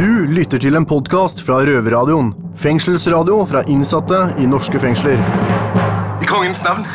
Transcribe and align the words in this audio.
Du 0.00 0.24
lytter 0.32 0.56
til 0.56 0.78
en 0.78 0.86
podkast 0.88 1.42
fra 1.44 1.58
Røverradioen. 1.68 2.30
Fengselsradio 2.56 3.34
fra 3.44 3.60
innsatte 3.68 4.16
i 4.40 4.46
norske 4.48 4.80
fengsler. 4.80 5.20
I 6.24 6.28
kongens 6.30 6.62
navn, 6.64 6.86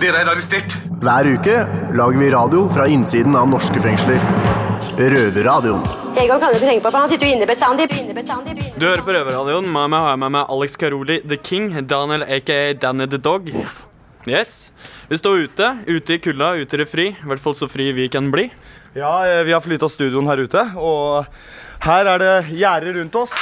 dere 0.00 0.22
er 0.22 0.30
arrestert. 0.32 0.72
Hver 1.02 1.28
uke 1.34 1.58
lager 1.98 2.16
vi 2.22 2.30
radio 2.32 2.62
fra 2.72 2.86
innsiden 2.88 3.36
av 3.36 3.50
norske 3.50 3.82
fengsler. 3.84 4.24
Røverradioen. 4.96 5.84
Egon 6.16 6.40
kan 6.40 6.48
du 6.48 6.56
ikke 6.56 6.70
tenke 6.70 6.86
på, 6.86 6.94
for 6.94 7.02
han 7.02 7.12
sitter 7.12 7.28
jo 7.28 7.36
inne 7.36 7.50
bestandig. 7.50 7.90
inne 7.92 8.16
bestandig, 8.16 8.56
Du 8.72 8.88
hører 8.88 9.04
på 9.04 9.18
Røverradioen. 9.18 9.68
Med 9.68 9.92
meg 9.92 10.00
har 10.00 10.14
jeg 10.14 10.24
med 10.24 10.36
meg 10.38 10.56
Alex 10.56 10.80
Karoli 10.80 11.20
The 11.20 11.36
King, 11.36 11.70
Daniel 11.84 12.24
aka 12.24 12.72
Danny 12.72 13.06
the 13.06 13.18
Dog. 13.18 13.52
Yes. 14.24 14.72
Vi 15.12 15.16
står 15.20 15.44
ute, 15.44 15.74
ute 15.86 16.16
i 16.16 16.18
kulda, 16.18 16.54
ute 16.56 16.72
i 16.76 16.84
det 16.86 16.88
fri. 16.88 17.10
I 17.12 17.28
hvert 17.28 17.44
fall 17.44 17.52
så 17.54 17.68
fri 17.68 17.92
vi 17.92 18.08
kan 18.08 18.32
bli. 18.32 18.48
Ja, 18.94 19.26
eh, 19.28 19.44
vi 19.44 19.52
har 19.52 19.60
flytta 19.60 19.88
studioen 19.88 20.26
her 20.26 20.40
ute, 20.40 20.64
og 20.74 21.26
her 21.84 22.12
er 22.12 22.20
det 22.20 22.34
gjerder 22.52 22.98
rundt 23.00 23.18
oss. 23.22 23.34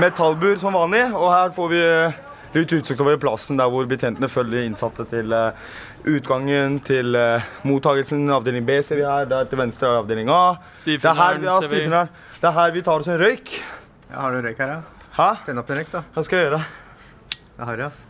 Metallbur 0.00 0.56
som 0.60 0.76
vanlig, 0.76 1.02
og 1.12 1.30
her 1.32 1.54
får 1.54 1.70
vi 1.72 1.80
eh, 1.82 2.18
litt 2.54 2.72
utsikt 2.76 3.00
over 3.02 3.18
plassen 3.20 3.58
der 3.58 3.70
hvor 3.72 3.88
betjentene 3.90 4.30
følger 4.30 4.64
innsatte 4.64 5.04
til 5.10 5.34
eh, 5.34 5.72
utgangen, 6.08 6.78
til 6.86 7.16
uh, 7.18 7.48
mottagelsen. 7.68 8.22
Avdeling 8.32 8.64
B 8.64 8.78
ser 8.86 9.02
vi 9.02 9.04
her, 9.04 9.26
der 9.28 9.50
til 9.50 9.60
venstre 9.60 9.90
er 9.90 9.98
avdeling 10.00 10.30
A. 10.32 10.56
Det 10.72 10.96
er 11.04 11.18
her 11.18 11.40
vi, 11.42 11.50
ja. 11.84 12.06
Det 12.40 12.48
er 12.48 12.56
her 12.56 12.72
vi 12.72 12.84
tar 12.86 13.02
oss 13.02 13.10
en 13.12 13.20
røyk. 13.20 13.52
Ja, 14.08 14.22
har 14.22 14.32
du 14.32 14.40
røyk 14.46 14.62
her, 14.62 14.78
ja? 14.78 15.10
Hæ? 15.18 15.28
Tenn 15.44 15.60
opp 15.60 15.74
en 15.74 15.82
røyk, 15.82 15.90
da. 15.92 16.02
Hva 16.14 16.24
skal 16.24 16.40
jeg 16.40 16.48
gjøre? 16.48 16.62
Det 17.50 17.66
har 17.66 17.74
harry, 17.74 17.90
altså. 17.90 18.08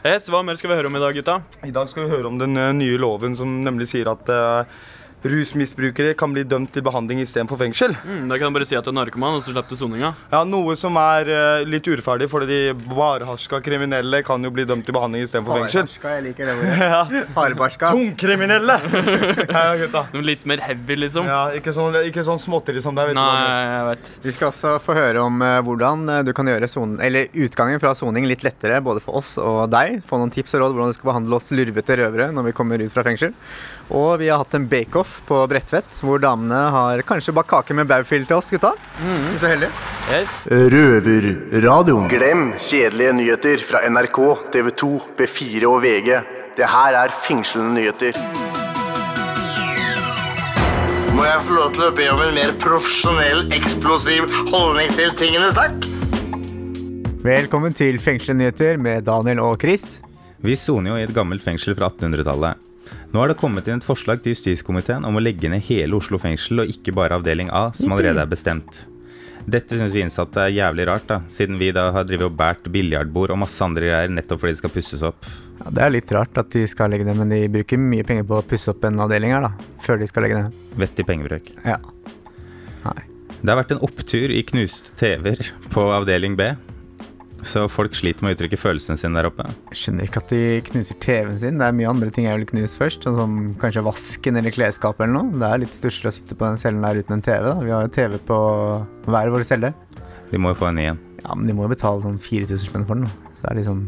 Yes, 0.00 0.30
Hva 0.32 0.40
mer 0.40 0.56
skal 0.56 0.70
vi 0.70 0.78
høre 0.78 0.88
om 0.88 0.96
i 0.96 1.02
dag, 1.02 1.12
gutta? 1.18 1.34
I 1.68 1.74
dag 1.76 1.90
skal 1.92 2.06
vi 2.06 2.14
høre 2.14 2.30
om 2.30 2.38
den 2.40 2.56
eh, 2.56 2.70
nye 2.72 2.96
loven 2.96 3.34
som 3.36 3.58
nemlig 3.66 3.90
sier 3.90 4.08
at 4.08 4.32
eh, 4.32 4.78
rusmisbrukere 5.22 6.14
kan 6.18 6.32
bli 6.32 6.44
dømt 6.48 6.72
til 6.74 6.84
behandling 6.84 7.20
istedenfor 7.22 7.60
fengsel. 7.60 7.94
Mm, 8.04 8.26
da 8.30 8.38
kan 8.38 8.48
jeg 8.48 8.56
bare 8.56 8.68
si 8.68 8.78
at 8.78 8.86
du 8.86 8.92
er 8.92 8.96
narkoman, 8.96 9.36
og 9.36 9.44
så 9.44 9.52
slipper 9.52 9.74
du 9.74 9.80
soninga. 9.80 10.12
Ja, 10.32 10.42
Noe 10.48 10.76
som 10.78 10.96
er 11.00 11.30
uh, 11.30 11.68
litt 11.68 11.86
urettferdig, 11.86 12.30
fordi 12.32 12.48
de 12.50 12.60
barharska 12.88 13.60
kriminelle 13.64 14.22
kan 14.26 14.42
jo 14.44 14.52
bli 14.54 14.64
dømt 14.68 14.86
til 14.88 14.96
behandling 14.96 15.26
istedenfor 15.26 15.60
fengsel. 15.60 15.84
Harebarska, 15.84 16.14
jeg 16.16 16.26
liker 16.28 16.50
det 16.50 16.56
ordet. 16.56 17.22
Hardbarska. 17.36 17.92
Tungkriminelle! 17.94 18.78
ja, 19.56 19.64
gutta. 19.82 20.06
Noe 20.14 20.26
litt 20.26 20.46
mer 20.48 20.64
heavy, 20.64 20.96
liksom. 21.04 21.28
Ja, 21.28 21.42
ikke 21.56 21.74
sånn, 21.76 22.00
ikke 22.08 22.24
sånn 22.26 22.40
småtteri 22.42 22.82
som 22.84 22.96
deg. 22.96 23.12
Nei, 23.16 23.28
jeg 23.74 23.88
vet. 23.90 24.12
Vi 24.24 24.36
skal 24.36 24.50
også 24.52 24.76
få 24.82 24.96
høre 24.96 25.24
om 25.26 25.42
uh, 25.44 25.58
hvordan 25.66 26.06
eh, 26.16 26.22
du 26.26 26.32
kan 26.36 26.48
gjøre 26.48 26.68
son 26.70 26.96
eller 27.04 27.28
utgangen 27.44 27.80
fra 27.82 27.92
soning 27.98 28.26
litt 28.28 28.44
lettere 28.46 28.80
både 28.84 29.02
for 29.04 29.20
oss 29.20 29.34
og 29.40 29.66
deg. 29.72 30.00
Få 30.06 30.20
noen 30.20 30.32
tips 30.32 30.56
og 30.56 30.64
råd 30.64 30.76
hvordan 30.76 30.94
du 30.94 30.98
skal 30.98 31.12
behandle 31.12 31.38
oss 31.38 31.52
lurvete 31.54 32.00
røvere 32.00 32.30
når 32.34 32.50
vi 32.50 32.56
kommer 32.56 32.82
ut 32.82 32.94
fra 32.94 33.04
fengsel. 33.06 33.34
Og 33.90 34.20
vi 34.20 34.28
har 34.30 34.38
hatt 34.38 34.54
en 34.54 34.68
bake-off 34.70 35.16
på 35.26 35.40
Bredtvet, 35.50 35.96
hvor 36.06 36.20
damene 36.22 36.58
har 36.70 37.00
kanskje 37.06 37.34
bakt 37.34 37.50
kake 37.50 37.74
med 37.74 37.88
baufil 37.90 38.22
til 38.22 38.36
oss, 38.36 38.50
gutta. 38.54 38.70
Hvis 39.00 39.42
vi 39.42 39.48
er 39.48 39.54
heldige. 39.56 39.70
Yes. 40.10 40.36
Røverradioen. 40.46 42.06
Glem 42.12 42.44
kjedelige 42.54 43.16
nyheter 43.18 43.64
fra 43.66 43.82
NRK, 43.90 44.20
TV 44.54 44.70
2, 44.84 44.92
B4 45.18 45.66
og 45.66 45.82
VG. 45.82 46.12
Det 46.60 46.70
her 46.70 47.00
er 47.00 47.16
fengslende 47.26 47.74
nyheter. 47.80 48.22
Må 51.18 51.26
jeg 51.26 51.42
få 51.50 51.58
lov 51.58 51.74
til 51.74 51.88
å 51.88 51.92
be 51.98 52.08
om 52.14 52.24
en 52.28 52.32
mer 52.38 52.54
profesjonell, 52.62 53.44
eksplosiv 53.58 54.30
holdning 54.54 54.94
til 54.94 55.10
tingene, 55.18 55.50
takk? 55.56 55.82
Velkommen 57.26 57.74
til 57.76 57.98
Fengslende 58.00 58.46
nyheter 58.46 58.78
med 58.80 59.02
Daniel 59.10 59.42
og 59.50 59.58
Chris. 59.60 59.98
Vi 60.40 60.54
soner 60.56 60.94
jo 60.94 61.02
i 61.02 61.04
et 61.04 61.12
gammelt 61.12 61.42
fengsel 61.44 61.74
fra 61.76 61.90
1800-tallet. 61.90 62.69
Nå 63.10 63.18
har 63.18 63.32
det 63.32 63.40
kommet 63.40 63.66
inn 63.66 63.80
et 63.80 63.86
forslag 63.86 64.20
til 64.22 64.36
justiskomiteen 64.36 65.02
om 65.06 65.16
å 65.18 65.22
legge 65.22 65.50
ned 65.50 65.64
hele 65.66 65.98
Oslo 65.98 66.20
fengsel, 66.22 66.62
og 66.62 66.70
ikke 66.70 66.94
bare 66.94 67.16
avdeling 67.18 67.50
A, 67.50 67.72
som 67.74 67.90
allerede 67.90 68.22
er 68.22 68.30
bestemt. 68.30 68.84
Dette 69.50 69.74
syns 69.74 69.94
vi 69.96 70.04
innsatte 70.04 70.44
er 70.44 70.52
jævlig 70.54 70.86
rart, 70.86 71.08
da, 71.08 71.16
siden 71.32 71.58
vi 71.58 71.72
da 71.74 71.88
har 71.96 72.06
drevet 72.06 72.28
og 72.28 72.36
båret 72.38 72.68
biljardbord 72.70 73.32
og 73.34 73.40
masse 73.42 73.64
andre 73.64 73.88
greier 73.88 74.12
nettopp 74.14 74.42
fordi 74.44 74.54
det 74.54 74.60
skal 74.60 74.74
pusses 74.76 75.02
opp. 75.08 75.26
Ja, 75.58 75.72
det 75.74 75.82
er 75.82 75.94
litt 75.96 76.12
rart 76.14 76.38
at 76.38 76.52
de 76.54 76.62
skal 76.70 76.94
legge 76.94 77.08
ned, 77.08 77.18
men 77.18 77.34
de 77.34 77.40
bruker 77.50 77.80
mye 77.82 78.06
penger 78.06 78.28
på 78.28 78.38
å 78.38 78.46
pusse 78.46 78.70
opp 78.70 78.86
en 78.86 79.02
avdeling 79.02 79.34
her, 79.34 79.48
da. 79.48 79.70
Før 79.82 79.98
de 79.98 80.10
skal 80.10 80.28
legge 80.28 80.44
ned. 80.44 80.60
Vettig 80.78 81.08
pengebruk. 81.08 81.50
Ja. 81.66 81.80
Nei. 82.84 83.00
Det 83.40 83.48
har 83.48 83.58
vært 83.58 83.74
en 83.74 83.82
opptur 83.88 84.30
i 84.30 84.44
knuste 84.46 84.94
TV-er 85.00 85.50
på 85.72 85.88
avdeling 85.96 86.38
B, 86.38 86.52
så 87.46 87.64
folk 87.70 87.94
sliter 87.96 88.24
med 88.24 88.32
å 88.32 88.36
uttrykke 88.36 88.58
følelsene 88.60 89.00
sine 89.00 89.16
der 89.18 89.28
oppe. 89.30 89.46
Jeg 89.70 89.80
skjønner 89.82 90.08
ikke 90.08 90.22
at 90.22 90.32
de 90.32 90.42
knuser 90.68 90.98
TV-en 91.02 91.38
sin. 91.40 91.60
Det 91.60 91.66
er 91.66 91.76
mye 91.76 91.90
andre 91.90 92.12
ting 92.14 92.26
jeg 92.26 92.36
ville 92.36 92.50
knust 92.50 92.78
først, 92.80 93.06
sånn 93.06 93.16
som 93.18 93.38
kanskje 93.60 93.84
vasken 93.86 94.40
eller 94.40 94.54
klesskapet 94.54 95.06
eller 95.06 95.16
noe. 95.16 95.40
Det 95.40 95.48
er 95.48 95.62
litt 95.64 95.76
stusslig 95.76 96.10
å 96.10 96.14
sitte 96.14 96.36
på 96.36 96.48
den 96.48 96.60
cellen 96.60 96.84
der 96.84 97.00
uten 97.00 97.16
en 97.16 97.24
TV. 97.24 97.48
da. 97.48 97.56
Vi 97.64 97.74
har 97.74 97.86
jo 97.86 97.94
TV 97.96 98.18
på 98.30 98.40
hver 99.08 99.32
vår 99.34 99.46
celle. 99.48 99.72
De 100.30 100.38
må 100.38 100.52
jo 100.52 100.60
få 100.60 100.70
en 100.70 100.78
ny 100.78 100.86
en. 100.92 101.00
Ja, 101.24 101.34
men 101.34 101.48
de 101.48 101.56
må 101.56 101.66
jo 101.66 101.72
betale 101.72 102.04
sånn 102.04 102.20
4000 102.22 102.64
spenn 102.68 102.86
for 102.88 103.00
den. 103.00 103.08
da. 103.08 103.30
Så 103.36 103.42
det 103.42 103.50
er 103.50 103.60
litt 103.60 103.70
sånn 103.70 103.84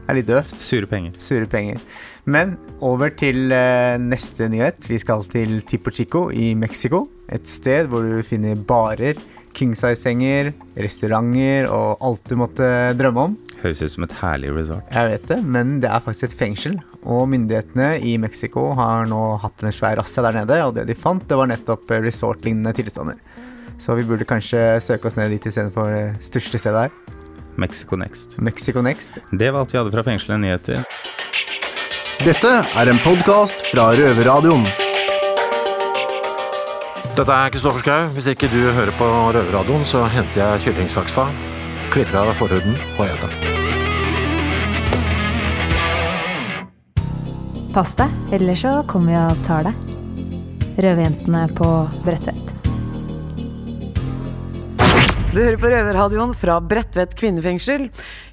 Det 0.00 0.08
er 0.08 0.18
litt 0.18 0.30
døvt. 0.30 0.56
Sure 0.58 0.88
penger. 0.90 1.12
Sure 1.22 1.46
penger. 1.46 1.82
Men 2.30 2.56
over 2.84 3.12
til 3.14 3.52
uh, 3.54 3.94
neste 4.00 4.48
nyhet. 4.50 4.88
Vi 4.90 4.98
skal 4.98 5.22
til 5.30 5.60
Tipo 5.62 5.92
Chico 5.94 6.28
i 6.34 6.54
Mexico. 6.58 7.04
Et 7.30 7.46
sted 7.46 7.86
hvor 7.90 8.02
du 8.02 8.24
finner 8.26 8.58
barer, 8.58 9.20
kingsize-senger, 9.60 10.52
restauranter 10.80 11.68
og 11.70 12.02
alt 12.08 12.32
du 12.32 12.36
måtte 12.40 12.66
drømme 12.98 13.28
om. 13.28 13.38
Høres 13.60 13.82
ut 13.84 13.92
som 13.92 14.06
et 14.06 14.14
herlig 14.22 14.54
resort. 14.56 14.86
Jeg 14.88 15.12
vet 15.12 15.26
det, 15.28 15.38
men 15.44 15.76
det 15.82 15.90
er 15.92 16.02
faktisk 16.04 16.30
et 16.30 16.36
fengsel. 16.38 16.78
Og 17.04 17.26
myndighetene 17.28 17.92
i 18.00 18.16
Mexico 18.20 18.70
har 18.78 19.08
nå 19.10 19.20
hatt 19.42 19.64
en 19.64 19.74
svær 19.74 20.00
razzia 20.00 20.24
der 20.26 20.40
nede, 20.40 20.60
og 20.64 20.74
det 20.78 20.88
de 20.88 20.96
fant, 20.96 21.26
det 21.28 21.38
var 21.38 21.50
nettopp 21.50 21.92
eh, 21.92 22.02
resort-lignende 22.06 22.72
tilstander. 22.76 23.20
Så 23.80 23.96
vi 23.96 24.04
burde 24.08 24.28
kanskje 24.28 24.80
søke 24.84 25.08
oss 25.08 25.16
ned 25.16 25.32
dit 25.32 25.46
istedenfor 25.48 25.92
det 25.92 26.04
største 26.24 26.60
stedet 26.60 26.88
her. 26.88 27.16
Mexico 27.60 27.96
Next. 28.00 28.38
Mexico 28.38 28.84
Next. 28.84 29.20
Det 29.30 29.50
var 29.52 29.64
alt 29.64 29.74
vi 29.74 29.80
hadde 29.80 29.92
fra 29.92 30.04
fengselet 30.06 30.40
nyheter. 30.40 30.84
Dette 32.20 32.60
er 32.76 32.92
en 32.92 33.00
podkast 33.04 33.68
fra 33.72 33.90
Røverradioen. 33.96 34.68
Dette 37.10 37.34
er 37.34 37.50
Kristoffer 37.50 37.82
Schau. 37.82 38.10
Hvis 38.14 38.28
ikke 38.30 38.48
du 38.52 38.60
hører 38.70 38.92
på 38.94 39.06
Røverradioen, 39.34 39.82
så 39.84 40.04
henter 40.12 40.40
jeg 40.44 40.62
kyllingsaksa, 40.68 41.24
klipper 41.90 42.20
av 42.20 42.30
forhuden 42.38 42.78
og 43.02 43.10
den. 43.24 43.34
Pass 47.74 47.96
deg, 47.98 48.14
ellers 48.34 48.62
så 48.62 48.76
kommer 48.90 49.10
vi 49.10 49.18
og 49.24 49.42
tar 49.48 49.66
deg. 49.66 49.90
Røverjentene 50.80 51.44
på 51.58 51.72
Bredtvet. 52.06 52.46
Du 55.30 55.38
hører 55.38 55.60
på 55.62 55.68
Røverradioen 55.70 56.32
fra 56.34 56.56
Bredtvet 56.58 57.12
kvinnefengsel. 57.18 57.84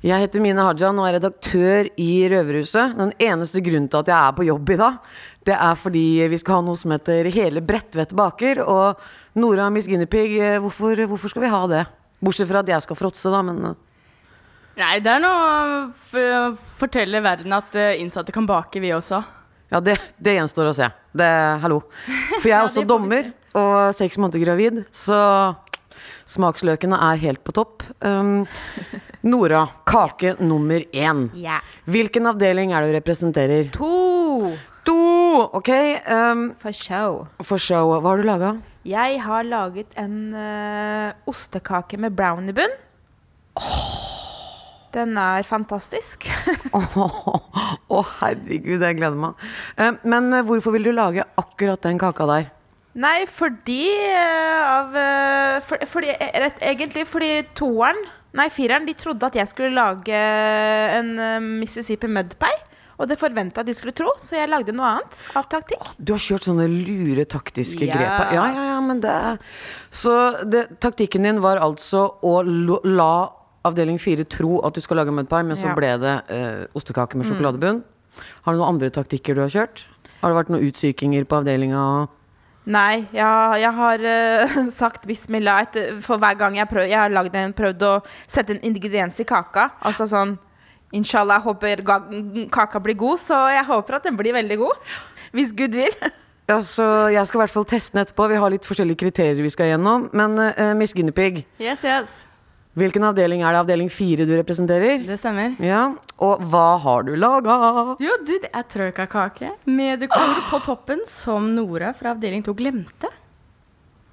Jeg 0.01 0.23
heter 0.23 0.41
Mine 0.41 0.63
Hajan 0.65 0.97
og 0.97 1.05
er 1.05 1.19
redaktør 1.19 1.89
i 2.01 2.11
Røverhuset. 2.29 2.95
Den 2.97 3.11
eneste 3.21 3.61
grunnen 3.61 3.85
til 3.89 4.01
at 4.01 4.09
jeg 4.09 4.17
er 4.17 4.38
på 4.38 4.47
jobb 4.47 4.71
i 4.73 4.79
dag, 4.79 4.97
det 5.47 5.55
er 5.55 5.77
fordi 5.79 6.05
vi 6.27 6.37
skal 6.41 6.59
ha 6.59 6.65
noe 6.67 6.79
som 6.79 6.91
heter 6.91 7.29
Hele 7.31 7.61
Bredtvet 7.63 8.13
baker. 8.17 8.59
Og 8.67 9.39
Nora 9.39 9.69
Miss 9.73 9.87
Guinevere, 9.87 10.55
eh, 10.57 10.61
hvorfor, 10.63 10.99
hvorfor 11.07 11.31
skal 11.31 11.45
vi 11.45 11.51
ha 11.53 11.61
det? 11.71 11.83
Bortsett 12.23 12.49
fra 12.49 12.63
at 12.63 12.71
jeg 12.71 12.83
skal 12.83 12.99
fråtse, 12.99 13.31
da, 13.31 13.43
men 13.45 13.71
eh, 13.71 13.83
Nei, 14.77 14.99
det 15.01 15.09
er 15.09 15.21
noe 15.23 15.87
for 16.05 16.33
å 16.37 16.41
fortelle 16.77 17.21
verden 17.25 17.55
at 17.57 17.73
eh, 17.77 17.95
innsatte 18.01 18.33
kan 18.35 18.45
bake, 18.49 18.81
vi 18.83 18.91
også. 18.93 19.23
ja, 19.71 19.79
det, 19.81 19.95
det 20.21 20.35
gjenstår 20.37 20.69
å 20.69 20.75
se. 20.77 20.89
Det, 21.17 21.29
hallo. 21.63 21.79
For 22.41 22.45
jeg 22.45 22.53
er 22.53 22.59
Ja, 22.61 22.65
også 22.67 22.85
dommer 22.85 23.31
og 23.57 23.95
seks 23.97 24.19
måneder 24.21 24.43
gravid, 24.43 24.83
så 24.93 25.17
smaksløkene 26.27 26.99
er 27.09 27.21
helt 27.23 27.43
på 27.47 27.55
topp. 27.55 27.85
Um, 28.05 28.45
Nora, 29.27 29.65
kake 29.88 30.35
nummer 30.39 30.83
én. 30.93 31.27
Yeah. 31.35 31.63
Hvilken 31.88 32.29
avdeling 32.29 32.73
er 32.75 32.83
det 32.83 32.91
du 32.91 32.99
representerer? 32.99 33.71
To 33.77 34.51
To! 34.88 35.49
Ok, 35.53 35.69
um, 36.07 36.53
for 36.55 36.71
show. 36.71 37.27
for 37.43 37.59
show. 37.59 37.91
Hva 37.99 38.13
har 38.13 38.21
du 38.21 38.27
laga? 38.27 38.51
Jeg 38.88 39.19
har 39.19 39.43
laget 39.43 39.97
en 39.99 40.31
uh, 40.31 41.11
ostekake 41.27 42.00
med 42.00 42.15
browniebunn. 42.15 42.71
Den 44.95 45.18
er 45.19 45.44
fantastisk. 45.44 46.29
Å, 47.91 48.00
herregud, 48.21 48.79
jeg 48.79 48.97
gleder 48.97 49.19
meg. 49.19 49.44
Eh, 49.75 49.91
men 50.07 50.31
eh, 50.31 50.45
hvorfor 50.47 50.74
vil 50.77 50.88
du 50.88 50.94
lage 50.95 51.25
akkurat 51.38 51.83
den 51.83 52.00
kaka 52.01 52.29
der? 52.31 52.47
Nei, 52.97 53.27
fordi 53.29 53.83
eh, 53.94 54.61
av 54.65 54.95
eh, 54.97 55.57
for, 55.65 55.83
fordi, 55.85 56.09
eh, 56.15 56.31
rett, 56.41 56.57
Egentlig 56.65 57.03
fordi 57.05 57.44
toeren, 57.57 57.99
nei 58.38 58.47
fireren, 58.53 58.88
de 58.89 58.95
trodde 58.97 59.27
at 59.29 59.38
jeg 59.38 59.51
skulle 59.51 59.69
lage 59.75 60.17
en 60.17 61.13
Mississippi 61.59 61.59
Mississippi 61.61 62.09
Mudpie. 62.09 62.63
Og 62.97 63.05
det 63.05 63.19
forventa 63.21 63.61
de 63.61 63.75
skulle 63.77 63.94
tro, 63.94 64.09
så 64.17 64.39
jeg 64.39 64.49
lagde 64.49 64.73
noe 64.73 64.88
annet 64.95 65.19
av 65.38 65.45
taktikk. 65.51 65.83
Du 66.01 66.15
har 66.15 66.21
kjørt 66.23 66.47
sånne 66.47 66.65
lure 66.65 67.27
taktiske 67.29 67.85
Yes. 67.85 67.94
grep. 67.94 68.33
Ja, 68.33 68.47
ja, 68.49 68.63
ja, 68.71 68.79
men 68.81 69.01
det 69.03 69.13
Så 69.93 70.15
det, 70.50 70.79
taktikken 70.81 71.21
din 71.21 71.39
var 71.39 71.61
altså 71.61 72.07
å 72.25 72.41
la 72.83 73.29
avdeling 73.67 74.00
fire 74.01 74.25
tro 74.25 74.57
at 74.65 74.73
du 74.73 74.81
skal 74.81 74.97
lage 74.97 75.13
mudpie, 75.13 75.45
men 75.45 75.55
så 75.55 75.69
Ja. 75.69 75.75
ble 75.75 75.93
det 76.01 76.15
eh, 76.33 76.65
ostekake 76.73 77.13
med 77.13 77.27
sjokoladebunn. 77.29 77.83
Har 78.45 78.53
du 78.53 78.57
noen 78.57 78.73
andre 78.73 78.89
taktikker 78.89 79.35
du 79.35 79.41
har 79.41 79.50
kjørt? 79.53 79.85
Har 80.23 80.33
det 80.33 80.38
vært 80.41 80.50
noen 80.50 80.65
utsykinger 80.65 81.25
på 81.29 81.38
avdelinga? 81.43 82.07
Nei, 82.67 83.05
jeg, 83.15 83.59
jeg 83.61 83.71
har 83.77 84.03
uh, 84.03 84.57
sagt 84.81 85.07
bismillah 85.07 85.63
etter, 85.63 85.95
for 86.03 86.19
hver 86.19 86.35
gang 86.39 86.57
jeg, 86.59 86.67
prøv, 86.67 86.89
jeg 86.89 86.99
har 86.99 87.13
lagd 87.13 87.35
en, 87.39 87.55
prøvd 87.55 87.85
å 87.87 87.93
sette 88.27 88.57
en 88.57 88.63
ingrediens 88.67 89.23
i 89.23 89.27
kaka. 89.27 89.71
Altså 89.87 90.09
sånn 90.09 90.35
Inshallah, 90.95 91.41
jeg 91.41 91.43
håper 91.43 91.81
kaka 92.47 92.79
blir 92.79 92.95
god, 92.95 93.19
så 93.19 93.41
jeg 93.51 93.65
håper 93.67 93.97
at 93.97 94.05
den 94.07 94.15
blir 94.15 94.31
veldig 94.37 94.57
god. 94.61 94.93
Hvis 95.35 95.51
Gud 95.51 95.75
vil. 95.75 95.91
Ja, 96.47 96.61
så 96.63 96.85
jeg 97.11 97.27
skal 97.27 97.41
i 97.41 97.43
hvert 97.43 97.55
fall 97.57 97.67
teste 97.67 97.97
den 97.97 98.05
etterpå. 98.05 98.29
Vi 98.31 98.39
har 98.39 98.53
litt 98.53 98.67
forskjellige 98.67 99.01
kriterier 99.01 99.43
vi 99.43 99.51
skal 99.51 99.73
gjennom. 99.73 100.07
Men 100.15 100.39
uh, 100.39 100.71
Miss 100.79 100.95
Guinevere, 100.95 101.43
Yes, 101.59 101.83
yes. 101.83 102.21
Hvilken 102.77 103.06
avdeling 103.09 103.41
er 103.41 103.56
det? 103.56 103.62
Avdeling 103.65 103.89
fire 103.91 104.25
du 104.27 104.33
representerer? 104.38 105.01
Det 105.07 105.18
stemmer. 105.19 105.56
Ja, 105.63 105.83
Og 106.24 106.41
hva 106.51 106.77
har 106.83 107.03
du 107.07 107.15
laga? 107.18 107.56
Jo, 108.01 108.18
du, 108.25 108.35
det 108.44 108.51
er 108.53 108.65
trøykakake 108.69 109.51
med 109.69 110.03
dekor 110.06 110.35
på 110.51 110.59
toppen 110.65 111.01
som 111.09 111.50
Nora 111.56 111.91
fra 111.97 112.13
avdeling 112.15 112.45
2 112.45 112.53
glemte. 112.57 113.09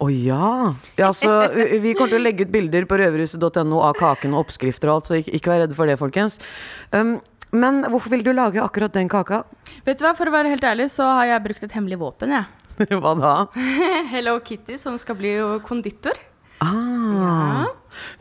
Å 0.02 0.08
ja. 0.10 0.72
ja 0.98 1.12
så, 1.14 1.30
vi- 1.54 1.94
kommer 1.94 2.10
til 2.16 2.18
å 2.18 2.24
legge 2.24 2.44
ut 2.48 2.52
bilder 2.52 2.84
på 2.90 2.98
røverhuset.no 2.98 3.78
av 3.86 3.94
kaken 4.00 4.34
og 4.34 4.46
oppskrifter 4.46 4.90
og 4.90 4.96
alt, 4.98 5.06
så 5.08 5.20
ikke, 5.20 5.36
ikke 5.38 5.52
vær 5.52 5.62
redde 5.64 5.76
for 5.78 5.88
det, 5.88 5.94
folkens. 6.00 6.40
Um, 6.90 7.18
men 7.54 7.84
hvorfor 7.86 8.10
vil 8.16 8.24
du 8.26 8.32
lage 8.34 8.58
akkurat 8.60 8.92
den 8.96 9.08
kaka? 9.08 9.44
Vet 9.86 10.00
du 10.00 10.04
hva, 10.08 10.12
For 10.18 10.26
å 10.26 10.34
være 10.34 10.50
helt 10.50 10.66
ærlig 10.66 10.88
så 10.90 11.06
har 11.20 11.30
jeg 11.30 11.44
brukt 11.46 11.62
et 11.68 11.76
hemmelig 11.76 12.00
våpen, 12.02 12.34
jeg. 12.34 12.50
Hva 12.98 13.12
da? 13.20 13.34
Hello 14.14 14.34
Kitty, 14.42 14.74
som 14.82 14.98
skal 14.98 15.14
bli 15.20 15.36
konditor. 15.62 16.18
Ah, 16.64 17.68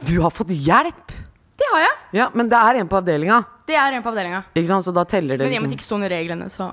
Du 0.05 0.19
har 0.21 0.29
fått 0.31 0.49
hjelp! 0.53 1.13
Det 1.57 1.67
har 1.71 1.79
jeg. 1.83 1.95
Ja, 2.17 2.29
Men 2.33 2.49
det 2.49 2.57
er 2.57 2.79
en 2.81 2.87
på 2.89 2.97
avdelinga, 2.97 3.43
Det 3.67 3.75
er 3.77 3.93
en 3.93 4.03
på 4.03 4.09
avdelinga. 4.09 4.43
ikke 4.55 4.67
sant? 4.67 4.83
så 4.85 4.93
da 4.93 5.03
teller 5.05 5.37
det 5.37 5.45
Men 5.45 5.53
i 5.53 5.57
og 5.57 5.61
med 5.63 5.69
at 5.69 5.69
liksom. 5.69 5.69
det 5.69 5.77
ikke 5.79 5.85
sto 5.87 5.97
noe 6.01 6.09
i 6.09 6.13
reglene, 6.13 6.49
så 6.49 6.71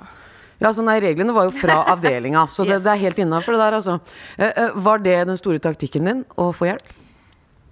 Ja, 0.61 0.73
så 0.77 0.83
nei, 0.85 0.99
Reglene 1.01 1.33
var 1.33 1.45
jo 1.49 1.53
fra 1.57 1.77
avdelinga, 1.95 2.47
så 2.53 2.65
det, 2.67 2.75
Yes. 2.79 2.83
det 2.85 2.91
er 2.93 3.01
helt 3.05 3.19
innafor. 3.19 3.53
det 3.57 3.61
der, 3.61 3.77
altså. 3.79 4.01
Eh, 4.39 4.53
eh, 4.65 4.71
var 4.75 4.99
det 4.99 5.27
den 5.29 5.37
store 5.41 5.59
taktikken 5.59 6.05
din, 6.05 6.25
å 6.37 6.51
få 6.53 6.67
hjelp? 6.73 6.83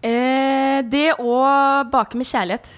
eh, 0.02 0.82
Det 0.88 1.14
å 1.19 1.35
bake 1.90 2.14
med 2.17 2.26
kjærlighet. 2.26 2.69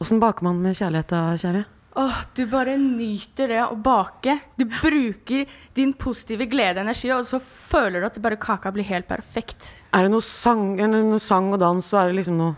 Åssen 0.00 0.20
baker 0.20 0.42
man 0.44 0.60
med 0.62 0.76
kjærlighet, 0.76 1.08
da, 1.08 1.22
kjære? 1.40 1.64
Åh, 1.94 2.14
du 2.34 2.42
bare 2.50 2.74
nyter 2.80 3.52
det 3.52 3.60
å 3.62 3.76
bake. 3.78 4.34
Du 4.58 4.64
bruker 4.66 5.50
din 5.76 5.92
positive 5.94 6.48
glede 6.50 6.80
og 6.80 6.88
energi, 6.88 7.10
og 7.14 7.22
så 7.28 7.38
føler 7.38 8.02
du 8.02 8.08
at 8.08 8.18
bare 8.22 8.38
kaka 8.40 8.72
blir 8.74 8.86
helt 8.88 9.06
perfekt. 9.06 9.76
Er 9.94 10.06
det 10.06 10.10
noe 10.10 10.24
sang, 10.26 10.74
noe 10.74 11.20
sang 11.22 11.52
og 11.54 11.60
dans, 11.62 11.86
så 11.86 12.00
er 12.00 12.10
det 12.10 12.18
liksom 12.18 12.40
noe 12.40 12.56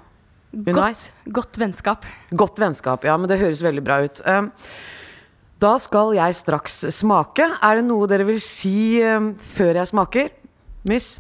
underveis? 0.57 1.11
Godt, 1.27 1.35
godt 1.37 1.61
vennskap. 1.61 2.09
Godt 2.33 2.63
vennskap, 2.65 3.05
ja, 3.05 3.19
men 3.21 3.29
det 3.29 3.41
høres 3.43 3.61
veldig 3.67 3.85
bra 3.85 4.01
ut. 4.07 4.25
Um, 4.25 4.49
da 5.61 5.75
skal 5.85 6.17
jeg 6.17 6.41
straks 6.41 6.81
smake. 6.97 7.51
Er 7.61 7.83
det 7.83 7.87
noe 7.91 8.09
dere 8.09 8.25
vil 8.29 8.41
si 8.41 9.03
um, 9.05 9.35
før 9.37 9.83
jeg 9.83 9.93
smaker? 9.93 10.33
Miss? 10.89 11.19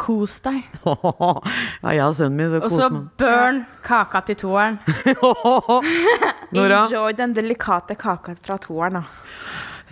Kos 0.00 0.40
deg. 0.42 0.62
ja, 0.84 1.92
jeg 1.94 2.06
og 2.06 2.16
sønnen 2.18 2.38
min, 2.40 2.50
så 2.50 2.62
Og 2.64 2.72
så 2.74 2.88
burn 3.20 3.62
kaka 3.84 4.24
til 4.26 4.40
toeren. 4.42 4.80
Enjoy 6.54 7.14
den 7.18 7.36
delikate 7.36 7.94
kaka 7.98 8.34
fra 8.42 8.58
toeren, 8.62 9.02
da. 9.02 9.06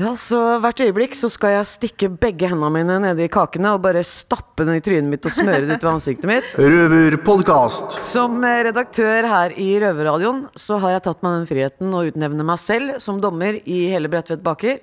Ja, 0.01 0.15
så 0.17 0.39
Hvert 0.63 0.81
øyeblikk 0.81 1.15
så 1.19 1.29
skal 1.31 1.53
jeg 1.59 1.69
stikke 1.69 2.09
begge 2.21 2.49
hendene 2.49 2.71
mine 2.73 2.97
nedi 3.05 3.27
kakene 3.33 3.75
og 3.77 3.83
bare 3.85 4.01
stappe 4.09 4.65
den 4.65 4.79
i 4.79 4.85
trynet 4.85 5.11
mitt 5.13 5.27
og 5.29 5.35
smøre 5.35 5.67
det 5.69 5.77
utover 5.77 5.99
ansiktet 5.99 6.31
mitt. 6.31 6.49
Røverpodkast. 6.73 7.99
Som 8.09 8.39
eh, 8.49 8.63
redaktør 8.71 9.29
her 9.29 9.55
i 9.61 9.69
Røverradioen 9.83 10.47
så 10.59 10.81
har 10.83 10.97
jeg 10.97 11.05
tatt 11.09 11.21
meg 11.25 11.37
den 11.37 11.51
friheten 11.51 11.93
å 11.93 12.07
utnevne 12.09 12.47
meg 12.49 12.63
selv 12.63 12.97
som 13.05 13.21
dommer 13.21 13.61
i 13.63 13.83
hele 13.93 14.11
Bredtvet 14.13 14.43
baker. 14.45 14.81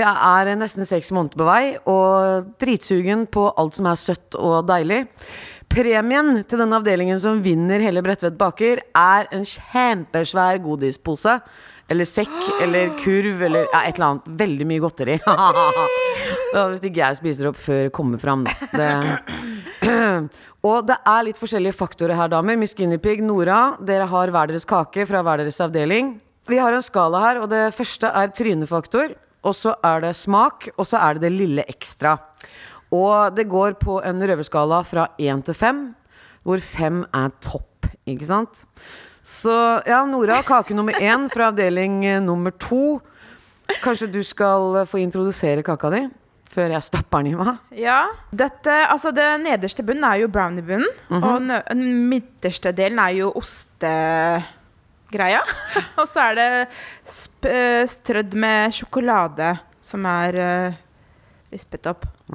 Jeg 0.00 0.14
er 0.14 0.54
nesten 0.58 0.86
seks 0.88 1.10
måneder 1.14 1.40
på 1.40 1.48
vei 1.48 1.64
og 1.90 2.54
dritsugen 2.60 3.26
på 3.30 3.48
alt 3.60 3.76
som 3.78 3.90
er 3.90 4.00
søtt 4.00 4.36
og 4.38 4.64
deilig. 4.68 5.04
Premien 5.74 6.44
til 6.46 6.60
den 6.60 6.74
avdelingen 6.76 7.18
som 7.18 7.40
vinner 7.42 7.82
hele 7.82 8.02
Bredtvet 8.04 8.36
baker, 8.38 8.82
er 8.94 9.30
en 9.34 9.46
kjempesvær 9.48 10.60
godispose. 10.62 11.40
Eller 11.90 12.08
sekk, 12.08 12.32
eller 12.64 12.94
kurv, 12.96 13.42
eller 13.44 13.66
ja, 13.66 13.82
et 13.84 13.98
eller 13.98 14.06
annet. 14.06 14.28
Veldig 14.40 14.66
mye 14.70 14.80
godteri. 14.80 15.16
Hvis 16.70 16.84
ikke 16.86 17.02
jeg 17.02 17.18
spiser 17.18 17.50
opp 17.50 17.58
før 17.60 17.82
jeg 17.82 17.92
kommer 17.96 18.22
fram, 18.22 18.46
da. 18.72 19.18
Og 20.64 20.86
det 20.88 20.96
er 20.96 21.26
litt 21.26 21.40
forskjellige 21.40 21.76
faktorer 21.76 22.16
her, 22.16 22.30
damer. 22.32 22.56
Miss 22.56 22.72
Guinepeig, 22.78 23.20
Nora, 23.26 23.74
dere 23.84 24.06
har 24.08 24.32
hver 24.32 24.52
deres 24.52 24.64
kake 24.68 25.04
fra 25.10 25.20
hver 25.26 25.42
deres 25.42 25.60
avdeling. 25.60 26.14
Vi 26.48 26.60
har 26.60 26.72
en 26.76 26.84
skala 26.84 27.20
her, 27.24 27.42
og 27.42 27.50
det 27.52 27.66
første 27.76 28.08
er 28.08 28.32
trynefaktor. 28.32 29.12
Og 29.44 29.56
så 29.56 29.74
er 29.84 30.04
det 30.06 30.14
smak, 30.16 30.68
og 30.76 30.88
så 30.88 31.00
er 31.04 31.16
det 31.16 31.28
det 31.28 31.34
lille 31.36 31.64
ekstra. 31.68 32.16
Og 32.94 33.34
det 33.36 33.48
går 33.50 33.78
på 33.80 33.98
en 34.06 34.22
røverskala 34.22 34.82
fra 34.86 35.08
én 35.18 35.42
til 35.44 35.56
fem, 35.58 35.86
hvor 36.44 36.60
fem 36.60 37.02
er 37.14 37.32
topp, 37.42 37.88
ikke 38.06 38.28
sant? 38.28 38.66
Så 39.24 39.54
ja, 39.88 40.02
Nora, 40.04 40.42
kake 40.44 40.76
nummer 40.76 40.92
én 41.00 41.30
fra 41.32 41.48
avdeling 41.48 42.02
eh, 42.04 42.20
nummer 42.20 42.52
to. 42.60 43.00
Kanskje 43.80 44.10
du 44.12 44.20
skal 44.22 44.82
eh, 44.82 44.88
få 44.88 45.00
introdusere 45.00 45.64
kaka 45.64 45.90
di 45.94 46.02
før 46.54 46.74
jeg 46.76 46.86
stapper 46.86 47.24
den 47.24 47.32
i 47.32 47.38
meg? 47.38 47.56
Ja, 47.74 48.00
dette, 48.30 48.74
altså 48.86 49.10
Det 49.14 49.24
nederste 49.42 49.82
bunnen 49.86 50.06
er 50.06 50.20
jo 50.22 50.30
brownie-bunnen. 50.30 50.90
Mhm. 51.08 51.24
Og 51.24 51.48
den 51.72 52.04
midterste 52.10 52.70
delen 52.76 53.00
er 53.02 53.16
jo 53.16 53.32
ostegreia. 55.14 55.42
og 56.00 56.08
så 56.08 56.20
er 56.30 56.34
det 56.38 56.68
sp 57.06 57.46
eh, 57.46 57.86
strødd 57.88 58.34
med 58.34 58.74
sjokolade 58.74 59.58
som 59.84 60.04
er 60.08 60.34
uh, 60.40 60.74
rispet 61.52 61.86
opp. 61.86 62.06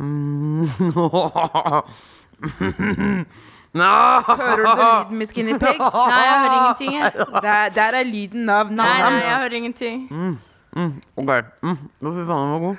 Hører 3.70 4.58
du 4.58 4.64
lyden, 4.66 5.10
Miss 5.18 5.34
Guinea 5.34 5.58
Pig? 5.58 5.78
Nei, 5.80 6.22
jeg 6.26 6.38
hører 6.42 6.56
ingenting. 6.58 6.94
Jeg. 7.00 7.12
Der, 7.46 7.70
der 7.70 7.98
er 8.00 8.04
lyden 8.06 8.50
av 8.50 8.72
Nei, 8.74 8.86
nei, 9.02 9.20
jeg 9.24 9.36
hører 9.44 9.56
ingenting. 9.60 10.08
Mm, 10.10 10.38
mm, 10.74 10.94
ok. 11.22 11.30
Mm, 11.62 11.78
fy 12.00 12.24
faen, 12.30 12.42
den 12.42 12.52
var 12.54 12.60
god. 12.66 12.78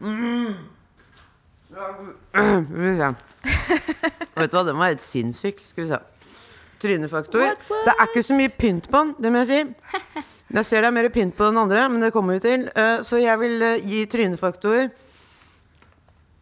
Mm. 0.00 0.54
Skal 2.68 2.84
vi 2.84 2.94
se. 2.98 3.08
Vet 4.38 4.52
du 4.52 4.58
hva, 4.58 4.64
den 4.66 4.78
var 4.78 4.92
helt 4.92 5.02
sinnssyk. 5.02 5.62
Skal 5.62 5.84
vi 5.84 5.90
se. 5.90 5.98
Trynefaktor. 6.82 7.54
Det 7.68 7.92
er 7.94 8.04
ikke 8.06 8.22
så 8.26 8.36
mye 8.38 8.52
pynt 8.54 8.86
på 8.90 9.00
den, 9.02 9.14
det 9.18 9.32
må 9.34 9.44
jeg 9.44 9.48
si. 9.50 9.60
Jeg 10.48 10.64
ser 10.64 10.80
det 10.80 10.88
er 10.88 10.94
mer 10.96 11.08
pynt 11.12 11.34
på 11.36 11.44
den 11.44 11.58
andre, 11.60 11.82
men 11.92 12.00
det 12.00 12.08
kommer 12.14 12.38
vi 12.38 12.40
til. 12.40 12.62
Eh, 12.72 13.02
Så 13.04 13.18
jeg 13.20 13.36
vil 13.36 13.60
eh, 13.62 13.82
gi 13.84 13.98
trynefaktor 14.08 14.86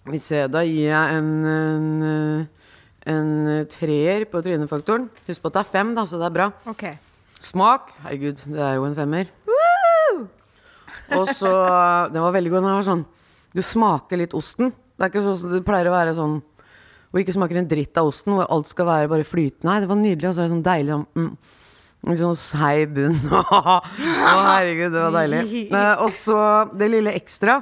Vi 0.07 0.21
ser, 0.23 0.47
da 0.47 0.61
gir 0.63 0.93
jeg 0.93 1.17
en, 1.19 1.31
en, 1.51 1.89
eh, 2.07 2.69
en 3.11 3.33
treer 3.67 4.23
på 4.31 4.43
trynefaktoren. 4.47 5.09
Husk 5.27 5.43
på 5.43 5.51
at 5.51 5.57
det 5.59 5.63
er 5.65 5.73
fem, 5.73 5.91
da, 5.99 6.05
så 6.07 6.21
det 6.23 6.29
er 6.29 6.37
bra. 6.37 6.47
Okay. 6.71 6.95
Smak 7.43 7.91
Herregud, 8.05 8.47
det 8.47 8.63
er 8.63 8.79
jo 8.79 8.87
en 8.87 8.95
femmer. 8.95 9.27
Og 11.19 11.29
så 11.35 11.51
Den 12.15 12.23
var 12.23 12.33
veldig 12.39 12.51
god. 12.55 12.63
Den 12.63 12.71
har 12.77 12.87
sånn 12.87 13.05
Du 13.57 13.63
smaker 13.63 14.23
litt 14.23 14.39
osten. 14.39 14.71
Det 14.71 15.03
er 15.03 15.11
ikke 15.11 15.27
sånn 15.27 15.41
som 15.43 15.51
det 15.51 15.65
pleier 15.67 15.91
å 15.91 15.97
være 15.99 16.15
sånn 16.15 16.39
hvor 17.17 17.25
ikke 17.25 17.33
smaker 17.33 17.57
en 17.63 17.69
dritt 17.71 17.97
av 17.97 18.11
osten, 18.11 18.35
hvor 18.37 18.51
alt 18.53 18.69
skal 18.69 18.85
være 18.91 19.09
bare 19.09 19.25
flytende. 19.25 19.71
Nei, 19.71 19.79
det 19.81 19.89
var 19.89 19.97
nydelig, 19.97 20.29
og 20.29 20.35
så 20.37 20.43
er 20.43 20.45
det 20.45 20.53
sånn 20.53 20.67
deilig 20.67 20.93
sånn 20.93 21.07
mm, 21.17 21.31
Litt 22.07 22.21
sånn 22.21 22.37
seig 22.39 22.91
bunn. 22.95 23.17
Å, 23.33 23.77
herregud, 24.53 24.93
det 24.93 25.01
var 25.01 25.15
deilig. 25.17 25.41
Eh, 25.81 26.03
og 26.05 26.13
så 26.15 26.37
det 26.77 26.91
lille 26.93 27.15
ekstra. 27.17 27.57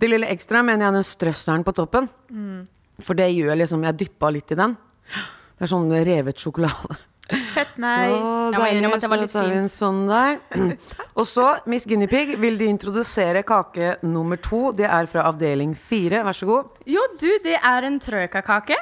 Det 0.00 0.08
lille 0.08 0.30
ekstra 0.32 0.64
mener 0.66 0.88
jeg 0.88 0.96
den 0.96 1.06
strøsselen 1.06 1.66
på 1.66 1.74
toppen. 1.76 2.08
Mm. 2.32 2.64
For 3.04 3.18
det 3.18 3.28
gjør 3.34 3.60
liksom 3.60 3.84
Jeg 3.86 3.98
dyppa 4.00 4.30
litt 4.32 4.50
i 4.54 4.58
den. 4.58 4.74
Det 5.04 5.66
er 5.66 5.70
sånn 5.70 5.92
revet 6.08 6.40
sjokolade. 6.40 6.96
Fett 7.28 7.78
nice. 7.80 8.16
Å, 8.18 8.32
Jeg 8.52 8.58
må 8.58 8.64
deilig, 8.64 8.78
innrømme 8.80 8.96
at 8.98 9.04
det 9.04 9.10
var 9.12 9.20
så 9.20 9.26
litt 9.26 9.36
tar 9.36 9.52
vi 9.52 9.60
en. 9.60 9.70
Sånn 9.72 10.00
der. 10.08 10.40
Og 11.20 11.28
så, 11.28 11.46
Miss 11.70 11.86
Guinepeig, 11.88 12.34
vil 12.40 12.58
de 12.60 12.72
introdusere 12.72 13.44
kake 13.46 13.94
nummer 14.02 14.40
to. 14.42 14.72
Det 14.76 14.88
er 14.88 15.08
fra 15.12 15.28
avdeling 15.30 15.76
fire. 15.78 16.24
Vær 16.26 16.40
så 16.40 16.50
god. 16.50 16.82
Jo, 16.90 17.04
du, 17.20 17.30
det 17.44 17.56
er 17.60 17.88
en 17.88 18.00
trøykakake. 18.02 18.80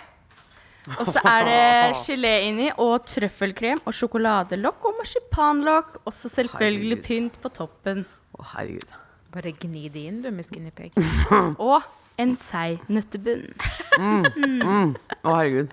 Og 0.99 1.07
så 1.07 1.21
er 1.23 1.45
det 1.47 1.61
gelé 2.07 2.33
inni, 2.49 2.71
og 2.83 3.05
trøffelkrem 3.07 3.83
og 3.87 3.95
sjokoladelokk 3.95 4.89
og 4.91 4.99
marsipanlokk. 4.99 6.01
Og 6.07 6.15
så 6.17 6.31
selvfølgelig 6.33 6.99
Herregud. 6.99 7.07
pynt 7.07 7.39
på 7.43 7.53
toppen. 7.55 8.05
Å, 8.35 8.47
herregud. 8.55 8.97
Bare 9.33 9.53
gni 9.57 9.87
det 9.89 10.07
inn, 10.11 10.19
du, 10.25 10.31
med 10.35 10.73
Pig. 10.77 10.93
Og 11.63 11.81
en 12.21 12.35
seig 12.37 12.83
nøttebunn. 12.89 13.49
Mm. 13.93 14.23
Mm. 14.65 14.93
Å, 15.21 15.33
herregud. 15.37 15.73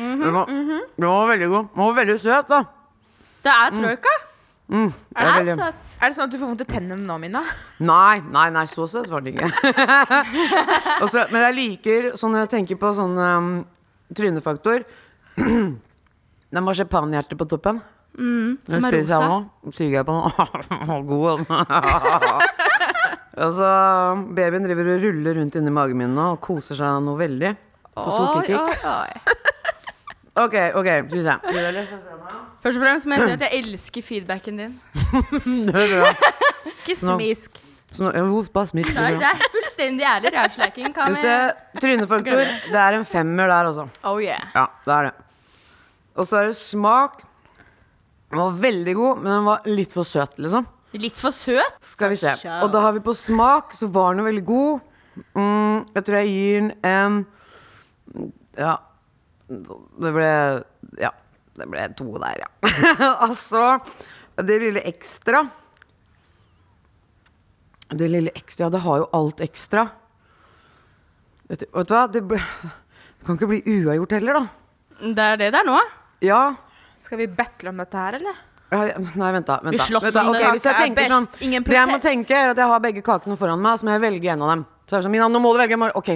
Mhm, 0.00 0.20
Den 0.22 0.32
var, 0.32 0.46
mhm. 0.48 0.78
den 0.96 1.06
var 1.10 1.26
veldig 1.28 1.48
god. 1.52 1.66
Den 1.74 1.80
var 1.82 1.96
veldig 1.98 2.14
søt, 2.22 2.48
da. 2.48 2.60
Det 3.44 3.52
er 3.52 3.74
troika. 3.74 4.12
Mm. 4.70 4.86
Er 4.86 4.88
Det 4.88 5.26
er 5.26 5.34
veldig- 5.34 5.66
er 6.00 6.08
det 6.08 6.16
sånn 6.16 6.24
at 6.24 6.32
du 6.32 6.38
får 6.40 6.46
vondt 6.46 6.64
i 6.64 6.68
tennene 6.70 7.04
nå, 7.04 7.18
Mina? 7.20 7.42
Nei, 7.84 8.22
nei, 8.32 8.46
nei, 8.54 8.64
så 8.70 8.86
søt 8.88 9.10
var 9.12 9.20
den 9.20 9.34
ikke. 9.34 9.50
Også, 11.04 11.26
men 11.34 11.44
jeg 11.50 11.56
liker, 11.58 12.08
sånn 12.16 12.32
når 12.32 12.46
jeg 12.46 12.52
tenker 12.56 12.80
på 12.80 12.94
sånn 12.96 13.18
um, 13.20 13.50
trynefaktor 14.16 14.84
Det 16.50 16.58
er 16.58 16.64
marsipanhjerte 16.66 17.36
på 17.38 17.46
toppen. 17.46 17.76
Mm, 18.18 18.56
som 18.66 18.84
er 18.88 18.96
rosa. 18.98 19.18
nå. 19.22 19.70
Tygger 19.70 20.00
jeg 20.00 20.06
på 20.08 20.16
den. 20.18 21.04
God. 21.10 21.44
den. 21.46 22.48
Altså, 23.40 23.68
babyen 24.34 24.66
driver 24.66 24.90
og 24.96 25.04
ruller 25.06 25.38
rundt 25.38 25.54
inni 25.60 25.70
magen 25.72 26.00
min 26.00 26.10
nå 26.18 26.24
og 26.34 26.40
koser 26.42 26.74
seg 26.80 26.98
noe 27.06 27.14
veldig. 27.20 27.52
For 27.94 28.10
sukkerkick. 28.18 28.66
Ok, 30.40 30.54
ok, 30.78 30.86
skal 30.86 31.08
vi 31.10 31.22
se. 31.26 31.32
Først 32.62 32.76
og 32.78 32.82
fremst 32.84 33.08
må 33.10 33.16
jeg 33.18 33.24
si 33.26 33.32
at 33.34 33.42
jeg 33.44 33.58
elsker 33.64 34.04
feedbacken 34.06 34.60
din. 34.62 34.76
Det 35.66 35.74
er 35.74 35.90
bra. 35.90 36.12
Ikke 36.70 36.94
Nå- 37.02 37.16
smisk. 37.18 37.58
Så 37.90 38.04
nå, 38.06 38.12
jo, 38.14 38.42
bare 38.54 38.70
smisk. 38.70 38.92
Nei, 38.94 39.14
det 39.18 39.26
er 39.26 39.40
fullstendig 39.50 40.06
ærlig 40.06 40.30
se. 41.18 41.34
Trynefaktor. 41.80 42.42
Det 42.70 42.82
er 42.84 42.98
en 43.00 43.06
femmer 43.08 43.50
der, 43.50 43.70
altså. 43.72 43.86
Oh 44.06 44.20
yeah. 44.22 44.44
Ja, 44.54 44.68
det 44.86 44.94
er 44.94 45.08
det. 45.08 45.14
Og 46.14 46.28
så 46.28 46.40
er 46.40 46.50
det 46.50 46.58
smak. 46.58 47.24
Den 48.30 48.38
var 48.38 48.60
veldig 48.62 48.94
god, 48.94 49.24
men 49.24 49.32
den 49.32 49.48
var 49.48 49.66
litt 49.66 49.94
for 49.96 50.06
søt, 50.06 50.38
liksom. 50.38 50.68
Litt 51.02 51.18
for 51.18 51.34
søt? 51.34 51.78
Skal 51.86 52.12
vi 52.14 52.18
se. 52.18 52.34
Og 52.60 52.70
da 52.70 52.82
har 52.86 52.94
vi 52.94 53.02
på 53.02 53.14
smak, 53.14 53.74
så 53.74 53.90
var 53.90 54.14
den 54.14 54.26
veldig 54.26 54.44
god. 54.46 54.86
Mm, 55.34 55.86
jeg 55.96 56.06
tror 56.06 56.16
jeg 56.20 56.30
gir 56.30 56.60
den 56.60 56.70
en 56.86 57.18
Ja. 58.58 58.76
Det 59.50 60.12
ble 60.14 60.30
Ja. 61.02 61.10
Det 61.58 61.66
ble 61.68 61.88
to 61.98 62.06
der, 62.22 62.44
ja. 62.44 62.48
altså 63.26 63.80
Det 64.38 64.60
lille 64.62 64.82
ekstra 64.86 65.42
Det 67.90 68.08
lille 68.10 68.30
ekstra 68.38 68.66
Ja, 68.66 68.70
Det 68.70 68.82
har 68.84 69.00
jo 69.02 69.08
alt 69.16 69.40
ekstra. 69.44 69.88
Vet 71.50 71.64
du, 71.64 71.66
vet 71.74 71.88
du 71.88 71.94
hva? 71.94 72.04
Det, 72.12 72.22
ble, 72.30 72.38
det 72.38 73.26
kan 73.26 73.38
ikke 73.38 73.48
bli 73.50 73.62
uavgjort 73.66 74.12
heller, 74.18 74.38
da. 74.38 74.44
Det 75.00 75.24
er 75.24 75.40
det 75.40 75.48
det 75.54 75.62
er 75.64 75.66
nå. 75.66 75.80
Ja. 76.22 76.42
Skal 77.00 77.18
vi 77.18 77.26
battle 77.26 77.72
om 77.72 77.80
dette 77.82 77.98
her, 77.98 78.20
eller? 78.20 78.38
Nei, 78.70 79.30
vent 79.34 79.48
da. 79.48 79.56
Vent 79.64 79.74
Vi 79.74 79.80
da. 79.80 79.86
slåss 79.88 80.04
Vent 80.04 80.14
da. 80.14 80.22
om 80.28 80.36
det. 80.36 80.44
Hvis 80.54 80.66
jeg 80.68 80.74
er 80.76 80.78
tenker 80.84 81.08
sånn 81.10 81.26
Ingen 81.42 81.64
Det 81.66 81.74
jeg 81.74 81.90
må 81.90 81.96
tenke 81.98 82.36
er 82.36 82.52
at 82.52 82.60
jeg 82.60 82.70
har 82.70 82.82
begge 82.84 83.02
kakene 83.02 83.38
foran 83.40 83.58
meg, 83.64 83.80
så 83.80 83.88
må 83.88 83.96
jeg 83.96 84.04
velge 84.04 84.30
en 84.30 84.44
av 84.46 84.52
dem. 84.54 84.62
Så 84.86 84.94
er 84.94 85.00
det 85.00 85.06
sånn, 85.08 85.14
Mina, 85.16 85.26
nå 85.32 85.42
må 85.42 85.50
du 85.54 85.58
velge. 85.58 85.90
Ok, 85.98 86.12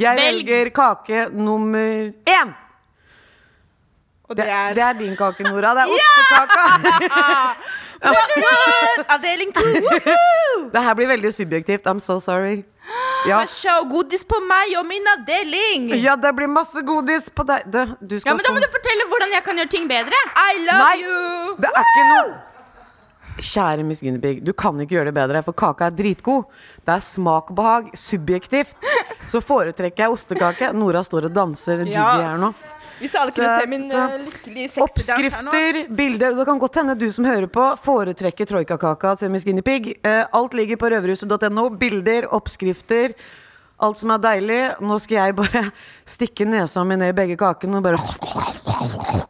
jeg 0.00 0.16
Velg. 0.16 0.40
velger 0.48 0.70
kake 0.76 1.26
nummer 1.36 2.08
én. 2.24 2.54
det, 4.32 4.46
er... 4.46 4.74
det 4.78 4.84
er 4.86 4.98
din 5.02 5.16
kake, 5.18 5.44
Nora. 5.44 5.74
Det 5.76 5.84
er 5.84 5.92
ostekaka. 5.98 6.64
Avdeling 8.00 9.52
to! 9.52 9.64
det 10.72 10.82
her 10.82 10.94
blir 10.96 11.10
veldig 11.10 11.32
subjektivt. 11.36 11.86
I'm 11.86 12.00
so 12.00 12.18
sorry. 12.20 12.64
Ja. 13.28 13.42
Show 13.46 13.84
godis 13.90 14.24
på 14.24 14.38
meg 14.48 14.72
og 14.80 14.86
min 14.88 15.08
avdeling! 15.14 15.90
ja, 16.00 16.16
det 16.16 16.32
blir 16.36 16.48
masse 16.48 16.80
godis 16.86 17.28
på 17.30 17.44
deg. 17.48 17.66
Du, 17.68 17.80
du 18.00 18.16
Ja, 18.18 18.32
men 18.34 18.44
Da 18.46 18.54
må 18.56 18.62
du 18.62 18.70
fortelle 18.72 19.08
hvordan 19.10 19.34
jeg 19.36 19.44
kan 19.44 19.60
gjøre 19.60 19.74
ting 19.76 19.90
bedre. 19.90 20.22
I 20.36 20.62
love 20.64 20.86
Nei, 20.86 20.94
you! 21.02 21.58
det 21.60 21.74
er 21.74 21.84
ikke 21.84 22.06
noe 22.14 22.38
Kjære 23.40 23.84
Miss 23.86 24.02
Guinevere, 24.04 24.42
du 24.44 24.52
kan 24.56 24.78
ikke 24.80 24.96
gjøre 24.98 25.10
det 25.10 25.16
bedre, 25.16 25.42
for 25.46 25.56
kaka 25.56 25.88
er 25.88 25.96
dritgod. 25.96 26.44
Det 26.84 26.94
er 26.94 27.04
smak 27.04 27.50
og 27.52 27.56
behag, 27.58 27.90
subjektivt. 27.98 28.76
Så 29.30 29.42
foretrekker 29.44 30.06
jeg 30.06 30.14
ostekake. 30.14 30.70
Nora 30.76 31.02
står 31.06 31.28
og 31.30 31.34
danser 31.36 31.84
jiggy 31.86 31.98
her 31.98 32.38
nå. 32.40 32.52
Hvis 33.00 33.14
alle 33.16 33.32
kunne 33.32 33.52
se 33.56 33.68
min 33.70 33.86
uh, 33.88 34.16
lykkelige 34.20 34.68
sexy 34.68 34.82
Oppskrifter, 34.84 35.78
bilder. 35.96 36.34
Det 36.36 36.44
kan 36.44 36.58
godt 36.60 36.80
hende 36.82 36.96
du 37.00 37.06
som 37.12 37.24
hører 37.24 37.48
på, 37.48 37.64
foretrekker 37.80 38.48
troikakaka 38.50 39.14
til 39.22 39.32
Miss 39.32 39.46
Guinea 39.48 39.64
Pig. 39.64 39.94
Eh, 40.04 40.24
alt 40.36 40.56
ligger 40.56 40.76
på 40.80 40.90
røverhuset.no. 40.92 41.68
Bilder, 41.80 42.28
oppskrifter. 42.36 43.16
Alt 43.80 44.02
som 44.02 44.12
er 44.12 44.20
deilig. 44.20 44.60
Nå 44.84 45.00
skal 45.00 45.22
jeg 45.22 45.38
bare 45.40 45.64
stikke 46.16 46.48
nesa 46.48 46.84
mi 46.84 47.00
ned 47.00 47.14
i 47.14 47.18
begge 47.22 47.40
kakene 47.40 47.80
og 47.80 47.88
bare 47.88 49.28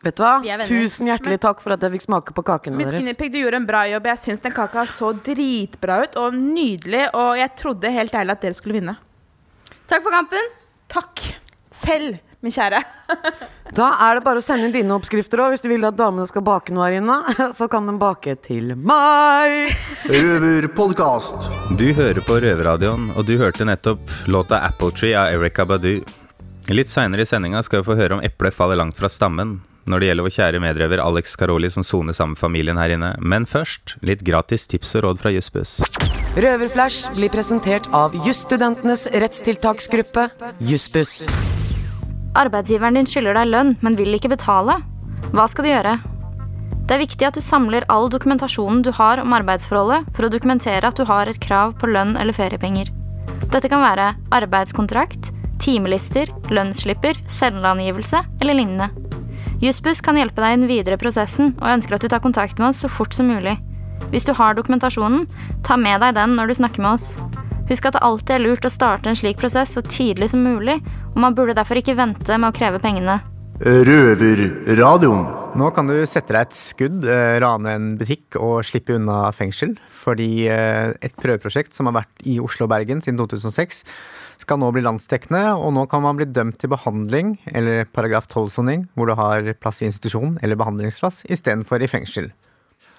Vet 0.00 0.16
du 0.16 0.22
hva? 0.24 0.38
Tusen 0.64 1.10
hjertelig 1.10 1.36
takk 1.44 1.60
for 1.60 1.74
at 1.74 1.82
jeg 1.84 1.92
fikk 1.98 2.06
smake 2.06 2.32
på 2.36 2.44
kakene 2.46 2.78
Miss 2.78 2.88
deres. 2.88 3.18
Pig, 3.20 3.34
du 3.34 3.42
gjorde 3.42 3.60
en 3.60 3.68
bra 3.68 3.82
jobb. 3.90 4.08
Jeg 4.08 4.22
syns 4.22 4.40
den 4.40 4.56
kaka 4.56 4.86
så 4.88 5.12
dritbra 5.12 6.00
ut 6.06 6.16
og 6.20 6.36
nydelig. 6.36 7.10
Og 7.12 7.36
jeg 7.36 7.52
trodde 7.60 7.92
helt 7.92 8.16
ærlig 8.16 8.32
at 8.38 8.46
dere 8.46 8.56
skulle 8.56 8.78
vinne. 8.78 8.96
Takk 9.90 10.06
for 10.06 10.14
kampen. 10.14 10.50
Takk. 10.90 11.24
Selv, 11.70 12.16
min 12.40 12.54
kjære. 12.54 12.82
Da 13.70 13.86
er 14.02 14.16
det 14.18 14.24
bare 14.26 14.40
å 14.40 14.42
sende 14.42 14.66
inn 14.66 14.72
dine 14.74 14.90
oppskrifter 14.96 15.38
òg, 15.44 15.52
hvis 15.52 15.60
du 15.62 15.68
vil 15.70 15.84
at 15.86 15.94
damene 15.94 16.24
skal 16.26 16.42
bake 16.42 16.74
noe 16.74 16.88
her 16.88 16.96
inne. 16.98 17.20
Så 17.58 17.68
kan 17.70 17.86
de 17.86 17.94
bake 18.00 18.34
til 18.42 18.72
meg. 18.74 19.70
Røverpodkast. 20.10 21.46
Du 21.78 21.86
hører 21.94 22.18
på 22.26 22.40
Røverradioen, 22.42 23.12
og 23.14 23.28
du 23.30 23.36
hørte 23.38 23.68
nettopp 23.68 24.10
låta 24.26 24.58
'Apple 24.58 24.90
Tree' 24.90 25.14
av 25.14 25.30
Erika 25.36 25.68
Badu. 25.68 26.00
Litt 26.74 26.90
seinere 26.90 27.22
i 27.22 27.30
sendinga 27.30 27.62
skal 27.62 27.84
vi 27.84 27.92
få 27.92 28.00
høre 28.00 28.18
om 28.18 28.26
eplet 28.26 28.56
faller 28.56 28.80
langt 28.80 28.98
fra 28.98 29.06
stammen 29.06 29.60
når 29.88 30.00
det 30.00 30.08
gjelder 30.10 30.26
vår 30.26 30.34
kjære 30.36 30.60
medrøver 30.62 31.02
Alex 31.04 31.36
Karoli 31.40 31.70
som 31.72 31.86
soner 31.86 32.16
sammen 32.16 32.34
med 32.36 32.42
familien 32.42 32.80
her 32.80 32.92
inne. 32.94 33.14
Men 33.20 33.46
først 33.48 33.96
litt 34.06 34.24
gratis 34.26 34.66
tips 34.70 34.96
og 34.98 35.06
råd 35.06 35.22
fra 35.22 35.32
Jussbuss. 35.34 35.78
Røverflash 36.36 37.10
blir 37.16 37.32
presentert 37.32 37.88
av 37.96 38.14
Jusstudentenes 38.26 39.06
rettstiltaksgruppe, 39.10 40.28
Jussbuss. 40.60 41.24
Arbeidsgiveren 42.38 43.00
din 43.00 43.08
skylder 43.10 43.40
deg 43.40 43.50
lønn, 43.50 43.74
men 43.82 43.98
vil 43.98 44.14
ikke 44.14 44.30
betale. 44.36 44.78
Hva 45.34 45.48
skal 45.50 45.66
du 45.66 45.72
gjøre? 45.72 45.96
Det 46.86 46.96
er 46.96 47.02
viktig 47.04 47.26
at 47.26 47.36
du 47.38 47.42
samler 47.42 47.86
all 47.90 48.08
dokumentasjonen 48.10 48.80
du 48.82 48.90
har 48.94 49.20
om 49.22 49.34
arbeidsforholdet, 49.36 50.08
for 50.14 50.26
å 50.26 50.32
dokumentere 50.32 50.86
at 50.86 50.98
du 50.98 51.04
har 51.06 51.30
et 51.30 51.38
krav 51.42 51.76
på 51.78 51.90
lønn 51.90 52.16
eller 52.18 52.34
feriepenger. 52.34 52.90
Dette 53.50 53.70
kan 53.70 53.82
være 53.82 54.12
arbeidskontrakt, 54.34 55.30
timelister, 55.62 56.30
lønnsslipper, 56.50 57.18
selvangivelse 57.30 58.24
eller 58.40 58.58
lignende. 58.58 58.90
Jussbuss 59.60 60.00
kan 60.00 60.16
hjelpe 60.16 60.40
deg 60.40 60.54
i 60.54 60.56
den 60.56 60.70
videre 60.70 60.96
prosessen, 60.96 61.50
og 61.60 61.66
jeg 61.68 61.78
ønsker 61.80 61.96
at 61.96 62.04
du 62.04 62.08
tar 62.08 62.22
kontakt 62.24 62.56
med 62.56 62.70
oss 62.70 62.78
så 62.80 62.88
fort 62.88 63.12
som 63.12 63.28
mulig. 63.28 63.58
Hvis 64.08 64.24
du 64.24 64.32
har 64.32 64.56
dokumentasjonen, 64.56 65.26
ta 65.66 65.76
med 65.76 66.00
deg 66.00 66.14
den 66.16 66.32
når 66.38 66.48
du 66.48 66.54
snakker 66.56 66.80
med 66.80 66.96
oss. 66.96 67.18
Husk 67.68 67.90
at 67.90 67.98
det 67.98 68.02
alltid 68.06 68.38
er 68.38 68.42
lurt 68.46 68.64
å 68.64 68.72
starte 68.72 69.12
en 69.12 69.18
slik 69.18 69.36
prosess 69.38 69.76
så 69.76 69.82
tidlig 69.84 70.30
som 70.32 70.40
mulig, 70.42 70.78
og 71.12 71.20
man 71.26 71.36
burde 71.36 71.58
derfor 71.58 71.76
ikke 71.76 71.98
vente 71.98 72.40
med 72.40 72.48
å 72.48 72.56
kreve 72.56 72.80
pengene. 72.80 73.20
Røverradioen. 73.60 75.28
Nå 75.60 75.68
kan 75.76 75.90
du 75.90 75.98
sette 76.08 76.32
deg 76.32 76.46
et 76.46 76.56
skudd, 76.56 77.04
eh, 77.04 77.36
rane 77.42 77.74
en 77.76 77.92
butikk 78.00 78.38
og 78.40 78.62
slippe 78.64 78.94
unna 78.96 79.26
fengsel. 79.36 79.74
Fordi 79.92 80.46
eh, 80.48 80.94
et 81.04 81.16
prøveprosjekt 81.20 81.76
som 81.76 81.90
har 81.90 81.98
vært 82.00 82.24
i 82.24 82.38
Oslo 82.40 82.64
og 82.64 82.72
Bergen 82.72 83.02
siden 83.04 83.20
2006, 83.20 83.82
skal 84.44 84.60
nå 84.60 84.70
bli 84.74 84.84
landsdekkende. 84.84 85.42
Og 85.58 85.74
nå 85.76 85.86
kan 85.90 86.04
man 86.04 86.18
bli 86.18 86.28
dømt 86.28 86.60
til 86.60 86.72
behandling, 86.72 87.34
eller 87.52 87.88
paragraf 87.88 88.28
12-soning, 88.30 88.88
hvor 88.94 89.10
du 89.10 89.16
har 89.18 89.52
plass 89.60 89.82
i 89.82 89.88
institusjon 89.90 90.38
eller 90.42 90.58
behandlingsplass 90.60 91.24
istedenfor 91.30 91.82
i 91.82 91.90
fengsel. 91.90 92.30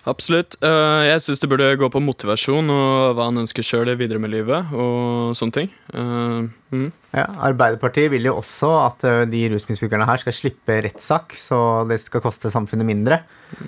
Absolutt. 0.09 0.57
Eh, 0.65 1.01
jeg 1.11 1.21
syns 1.21 1.43
det 1.43 1.49
burde 1.51 1.75
gå 1.77 1.89
på 1.93 2.01
motivasjon 2.01 2.73
og 2.73 3.17
hva 3.17 3.27
han 3.29 3.43
ønsker 3.43 3.65
sjøl 3.65 3.93
videre 3.99 4.21
med 4.21 4.33
livet. 4.33 4.73
og 4.73 5.35
sånne 5.37 5.57
ting. 5.57 5.69
Eh, 5.93 6.49
mm. 6.73 6.89
Ja, 7.11 7.27
Arbeiderpartiet 7.49 8.11
vil 8.13 8.29
jo 8.29 8.37
også 8.39 8.71
at 8.85 9.05
de 9.29 9.43
rusmisbrukerne 9.51 10.07
her 10.07 10.21
skal 10.21 10.35
slippe 10.35 10.79
rettssak, 10.85 11.35
så 11.35 11.83
det 11.89 11.99
skal 11.99 12.23
koste 12.23 12.51
samfunnet 12.53 12.87
mindre. 12.87 13.21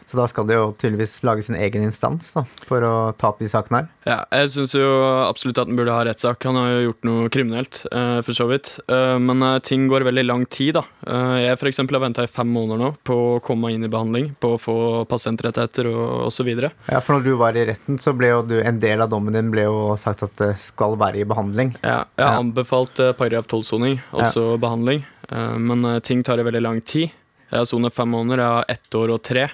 Så 0.07 0.17
da 0.17 0.25
skal 0.29 0.47
det 0.47 0.57
jo 0.57 0.69
tydeligvis 0.79 1.17
lage 1.27 1.43
sin 1.45 1.57
egen 1.59 1.83
instans 1.87 2.31
da, 2.35 2.45
for 2.67 2.85
å 2.87 2.93
ta 3.19 3.31
opp 3.31 3.41
de 3.43 3.49
sakene 3.51 3.81
her. 3.81 3.89
Ja, 4.07 4.17
jeg 4.39 4.51
syns 4.53 4.75
jo 4.77 4.87
absolutt 5.25 5.59
at 5.59 5.69
han 5.69 5.79
burde 5.79 5.95
ha 5.95 6.05
rettssak. 6.07 6.43
Han 6.47 6.59
har 6.59 6.69
jo 6.71 6.85
gjort 6.87 7.07
noe 7.07 7.31
kriminelt, 7.33 7.81
eh, 7.91 8.19
for 8.25 8.37
så 8.37 8.47
vidt. 8.49 8.73
Eh, 8.87 9.17
men 9.19 9.43
eh, 9.43 9.59
ting 9.65 9.87
går 9.91 10.07
veldig 10.07 10.25
lang 10.27 10.45
tid, 10.47 10.79
da. 10.79 10.85
Eh, 11.07 11.37
jeg 11.47 11.59
for 11.59 11.83
har 11.93 12.03
venta 12.05 12.23
i 12.23 12.31
fem 12.31 12.49
måneder 12.53 12.79
nå 12.79 12.91
på 13.03 13.19
å 13.35 13.41
komme 13.43 13.73
inn 13.73 13.83
i 13.83 13.91
behandling, 13.91 14.33
på 14.39 14.55
å 14.55 14.61
få 14.61 14.77
pasientrettigheter 15.09 15.91
og 15.91 16.22
osv. 16.25 16.49
Ja, 16.89 16.99
For 16.99 17.15
når 17.17 17.23
du 17.25 17.33
var 17.39 17.55
i 17.59 17.65
retten, 17.69 17.97
så 18.01 18.13
ble 18.17 18.29
jo 18.33 18.41
du, 18.47 18.55
en 18.61 18.79
del 18.79 19.01
av 19.01 19.09
dommen 19.11 19.33
din 19.35 19.51
ble 19.53 19.65
jo 19.67 19.95
sagt 19.99 20.23
at 20.23 20.35
det 20.41 20.53
skal 20.59 20.95
være 20.99 21.21
i 21.23 21.25
behandling. 21.29 21.75
Ja, 21.83 22.03
jeg 22.17 22.25
har 22.27 22.39
anbefalt 22.41 22.99
eh, 22.99 23.11
paragraf 23.17 23.47
12-soning, 23.47 23.99
altså 24.11 24.57
behandling. 24.61 25.03
Eh, 25.29 25.57
men 25.59 25.85
eh, 25.85 25.99
ting 25.99 26.23
tar 26.23 26.37
veldig 26.43 26.61
lang 26.63 26.81
tid. 26.81 27.11
Jeg 27.51 27.59
har 27.61 27.65
sonet 27.69 27.93
fem 27.93 28.09
måneder, 28.09 28.41
jeg 28.41 28.57
har 28.57 28.65
ett 28.77 28.95
år 28.97 29.13
og 29.13 29.21
tre. 29.23 29.49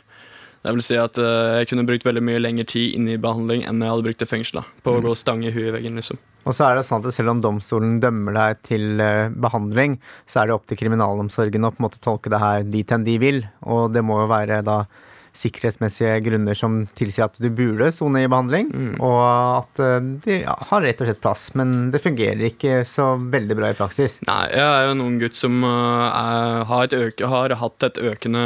Det 0.60 0.74
vil 0.76 0.84
si 0.84 0.96
at 1.00 1.16
jeg 1.16 1.68
kunne 1.70 1.86
brukt 1.88 2.04
veldig 2.04 2.22
mye 2.28 2.40
lengre 2.42 2.66
tid 2.68 2.98
inne 2.98 3.14
i 3.16 3.20
behandling 3.22 3.62
enn 3.64 3.80
jeg 3.80 3.92
hadde 3.94 4.04
brukt 4.04 4.24
i 4.26 4.28
fengsel. 4.28 4.60
På 4.84 4.92
å 4.92 5.00
Mm. 5.00 5.06
gå 5.06 5.14
stang 5.16 5.44
i 5.48 5.52
huet 5.56 5.70
i 5.70 5.72
veggen, 5.72 5.96
liksom. 5.96 6.18
Og 6.44 6.52
så 6.56 6.66
er 6.68 6.76
det 6.76 6.84
sånn 6.86 7.00
at 7.06 7.14
selv 7.16 7.32
om 7.32 7.40
domstolen 7.42 8.00
dømmer 8.04 8.34
deg 8.36 8.60
til 8.68 9.00
behandling, 9.40 9.98
så 10.28 10.42
er 10.42 10.48
det 10.48 10.56
opp 10.58 10.66
til 10.68 10.78
kriminalomsorgen 10.82 11.64
å 11.64 11.72
på 11.72 11.80
en 11.80 11.88
måte 11.88 12.02
tolke 12.04 12.30
det 12.32 12.40
her 12.44 12.64
dit 12.68 12.92
enn 12.92 13.06
de 13.08 13.16
vil. 13.22 13.40
Og 13.72 13.94
det 13.96 14.04
må 14.04 14.20
jo 14.24 14.28
være 14.32 14.60
da 14.68 14.82
sikkerhetsmessige 15.36 16.16
grunner 16.26 16.58
som 16.58 16.82
tilsier 16.98 17.26
at 17.30 17.38
du 17.42 17.50
burde 17.54 17.92
sone 17.94 18.24
i 18.26 18.30
behandling, 18.32 18.72
og 19.00 19.20
at 19.64 19.82
ø, 19.84 19.90
de 20.26 20.40
ja, 20.42 20.56
har 20.72 20.82
rett 20.86 21.02
og 21.04 21.10
slett 21.10 21.22
plass. 21.24 21.48
Men 21.60 21.92
det 21.94 22.02
fungerer 22.04 22.42
ikke 22.50 22.82
så 22.90 23.12
veldig 23.22 23.58
bra 23.60 23.72
i 23.74 23.78
praksis. 23.80 24.20
Nei, 24.28 24.42
jeg 24.54 24.66
er 24.66 24.88
jo 24.88 24.96
en 24.98 25.06
ung 25.06 25.18
gutt 25.22 25.38
som 25.40 25.60
er, 25.64 26.64
har, 26.70 26.84
et 26.90 26.98
øke, 26.98 27.28
har 27.32 27.56
hatt 27.62 27.88
et 27.90 28.02
økende 28.12 28.46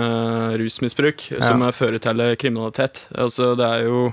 rusmisbruk 0.61 1.27
som 1.39 1.61
Ja. 1.63 1.71
fører 1.75 1.99
til 2.03 2.23
kriminalitet. 2.41 3.07
Altså, 3.15 3.53
det 3.59 3.65
er 3.65 3.85
jo 3.87 4.09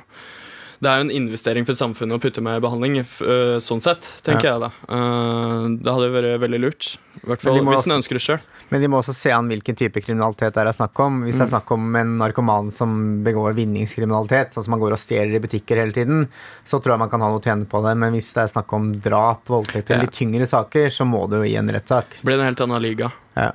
det 0.80 0.88
er 0.88 0.96
jo 0.98 1.04
en 1.08 1.10
investering 1.10 1.66
for 1.68 1.74
samfunnet 1.76 2.16
å 2.16 2.20
putte 2.22 2.40
meg 2.42 2.56
i 2.56 2.64
behandling, 2.64 2.98
øh, 3.04 3.58
sånn 3.60 3.82
sett, 3.84 4.00
tenker 4.24 4.44
Ja. 4.48 4.52
jeg 4.54 4.60
da. 4.60 4.70
Eh, 4.88 5.68
det 5.82 5.92
hadde 5.92 6.10
vært 6.14 6.40
veldig 6.40 6.60
lurt. 6.60 6.96
I 7.22 7.26
hvert 7.28 7.40
fall 7.44 7.60
hvis 7.60 7.86
en 7.86 7.98
ønsker 8.00 8.16
det 8.16 8.22
sjøl. 8.24 8.40
Men 8.70 8.80
de 8.80 8.86
må 8.86 9.00
også 9.02 9.12
se 9.12 9.30
an 9.34 9.48
hvilken 9.50 9.74
type 9.76 9.98
kriminalitet 10.00 10.54
det 10.54 10.62
er 10.62 10.72
snakk 10.72 10.98
om. 11.02 11.24
Hvis 11.24 11.34
det 11.38 11.42
er 11.42 11.50
Mm. 11.50 11.60
snakk 11.60 11.70
om 11.72 11.96
en 11.96 12.18
narkoman 12.18 12.72
som 12.72 13.24
begår 13.24 13.52
vinningskriminalitet, 13.54 14.52
sånn 14.54 14.62
som 14.64 14.70
man 14.70 14.80
går 14.80 14.92
og 14.92 14.98
stjeler 14.98 15.34
i 15.34 15.40
butikker 15.40 15.76
hele 15.76 15.92
tiden, 15.92 16.28
så 16.64 16.80
tror 16.80 16.92
jeg 16.94 16.98
man 17.00 17.10
kan 17.10 17.20
ha 17.20 17.28
noe 17.30 17.40
å 17.40 17.42
tjene 17.42 17.66
på 17.66 17.82
det. 17.82 17.96
Men 17.98 18.12
hvis 18.14 18.32
det 18.32 18.44
er 18.44 18.52
snakk 18.62 18.72
om 18.72 18.92
drap, 19.00 19.44
voldtekt 19.46 19.90
eller 19.90 20.04
Ja. 20.04 20.06
litt 20.06 20.12
tyngre 20.14 20.46
saker, 20.46 20.86
så 20.88 21.04
må 21.04 21.28
det 21.28 21.38
jo 21.42 21.42
i 21.50 21.56
en 21.58 21.68
rettssak. 21.68 22.22
Blir 22.22 22.36
det 22.38 22.40
en 22.46 22.54
helt 22.54 22.60
annen 22.60 22.80
liga. 22.82 23.12
Ja. 23.36 23.52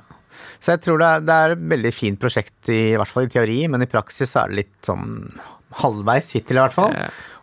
Så 0.60 0.72
jeg 0.76 0.82
tror 0.82 0.98
det 0.98 1.06
er, 1.06 1.20
det 1.20 1.28
er 1.34 1.50
et 1.52 1.68
veldig 1.68 1.94
fint 1.94 2.18
prosjekt, 2.20 2.68
i, 2.68 2.92
i 2.92 2.96
hvert 2.96 3.08
fall 3.08 3.24
i 3.24 3.26
teori, 3.28 3.68
men 3.68 3.80
i 3.82 3.86
praksis 3.86 4.30
så 4.32 4.44
er 4.44 4.48
det 4.48 4.56
litt 4.56 4.82
sånn 4.82 5.32
halvveis 5.82 6.34
hittil, 6.36 6.58
i 6.58 6.64
hvert 6.64 6.76
fall. 6.76 6.94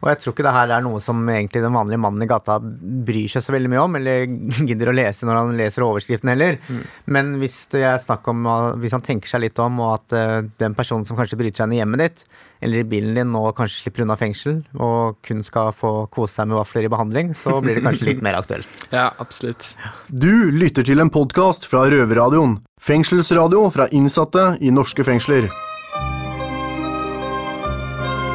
Og 0.03 0.09
jeg 0.11 0.19
tror 0.19 0.33
ikke 0.33 0.43
det 0.43 0.51
her 0.51 0.71
er 0.75 0.83
noe 0.83 0.99
som 1.03 1.21
egentlig 1.31 1.61
den 1.63 1.75
vanlige 1.75 2.01
mannen 2.03 2.25
i 2.25 2.27
gata 2.27 2.57
bryr 2.59 3.31
seg 3.31 3.45
så 3.45 3.53
veldig 3.55 3.71
mye 3.71 3.83
om, 3.85 3.95
eller 3.99 4.25
gidder 4.69 4.91
å 4.91 4.95
lese 4.97 5.27
når 5.27 5.39
han 5.39 5.53
leser 5.59 5.85
overskriften 5.85 6.33
heller. 6.33 6.59
Men 7.07 7.37
hvis 7.39 7.61
det 7.71 7.85
er 7.87 8.01
snakk 8.03 8.27
om, 8.31 8.43
hvis 8.83 8.95
han 8.97 9.05
tenker 9.05 9.31
seg 9.31 9.45
litt 9.45 9.63
om, 9.63 9.79
og 9.85 9.93
at 9.95 10.17
uh, 10.17 10.39
den 10.59 10.75
personen 10.75 11.07
som 11.07 11.19
kanskje 11.19 11.39
bryter 11.39 11.63
seg 11.63 11.71
inn 11.71 11.77
i 11.77 11.79
hjemmet 11.79 12.03
ditt, 12.03 12.25
eller 12.63 12.83
i 12.83 12.87
bilen 12.87 13.15
din, 13.15 13.31
nå 13.31 13.47
kanskje 13.55 13.85
slipper 13.85 14.03
unna 14.03 14.19
fengsel, 14.19 14.61
og 14.75 15.23
kun 15.23 15.43
skal 15.47 15.71
få 15.75 15.95
kose 16.11 16.35
seg 16.35 16.51
med 16.51 16.59
vafler 16.59 16.87
i 16.87 16.91
behandling, 16.91 17.33
så 17.35 17.61
blir 17.63 17.79
det 17.79 17.87
kanskje 17.87 18.07
litt 18.11 18.23
mer 18.23 18.39
aktuelt. 18.39 18.87
Ja, 18.91 19.09
absolutt. 19.23 19.71
Du 20.07 20.51
lytter 20.51 20.83
til 20.87 21.03
en 21.03 21.11
podkast 21.13 21.67
fra 21.71 21.87
Røverradioen. 21.91 22.59
Fengselsradio 22.83 23.69
fra 23.71 23.87
innsatte 23.95 24.57
i 24.59 24.71
norske 24.75 25.07
fengsler. 25.07 25.47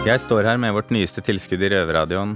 Jeg 0.08 0.22
står 0.24 0.46
her 0.48 0.56
med 0.56 0.72
vårt 0.72 0.88
nyeste 0.94 1.20
tilskudd 1.20 1.60
i 1.66 1.68
Røverradioen. 1.68 2.30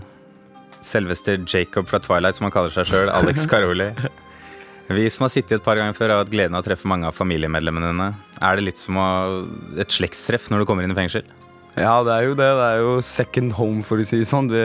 Selveste 0.85 1.39
Jacob 1.49 1.87
fra 1.89 2.03
Twilight, 2.05 2.37
som 2.37 2.45
han 2.45 2.53
kaller 2.53 2.75
seg 2.75 2.91
sjøl. 2.91 3.09
Alex 3.15 3.47
Caroli. 3.51 3.87
Vi 4.93 5.07
som 5.15 5.25
har 5.25 5.33
sittet 5.33 5.55
et 5.57 5.65
par 5.65 5.79
ganger 5.81 5.97
før, 5.97 6.13
har 6.13 6.21
hatt 6.21 6.33
gleden 6.35 6.59
av 6.59 6.61
å 6.61 6.67
treffe 6.67 6.91
mange 6.91 7.09
av 7.09 7.17
familiemedlemmene 7.17 7.95
dine. 7.95 8.11
Er 8.45 8.59
det 8.59 8.67
litt 8.67 8.83
som 8.83 8.99
et 9.81 9.95
slektstreff 9.95 10.51
når 10.53 10.63
du 10.63 10.69
kommer 10.69 10.85
inn 10.85 10.93
i 10.93 10.99
fengsel? 10.99 11.25
Ja, 11.79 11.95
det 12.05 12.13
er 12.13 12.29
jo 12.29 12.37
det. 12.37 12.51
Det 12.61 12.69
er 12.75 12.83
jo 12.83 12.93
second 13.09 13.57
home, 13.57 13.81
for 13.89 14.03
å 14.03 14.05
si 14.05 14.21
det 14.21 14.29
sånn. 14.29 14.53
Vi, 14.53 14.65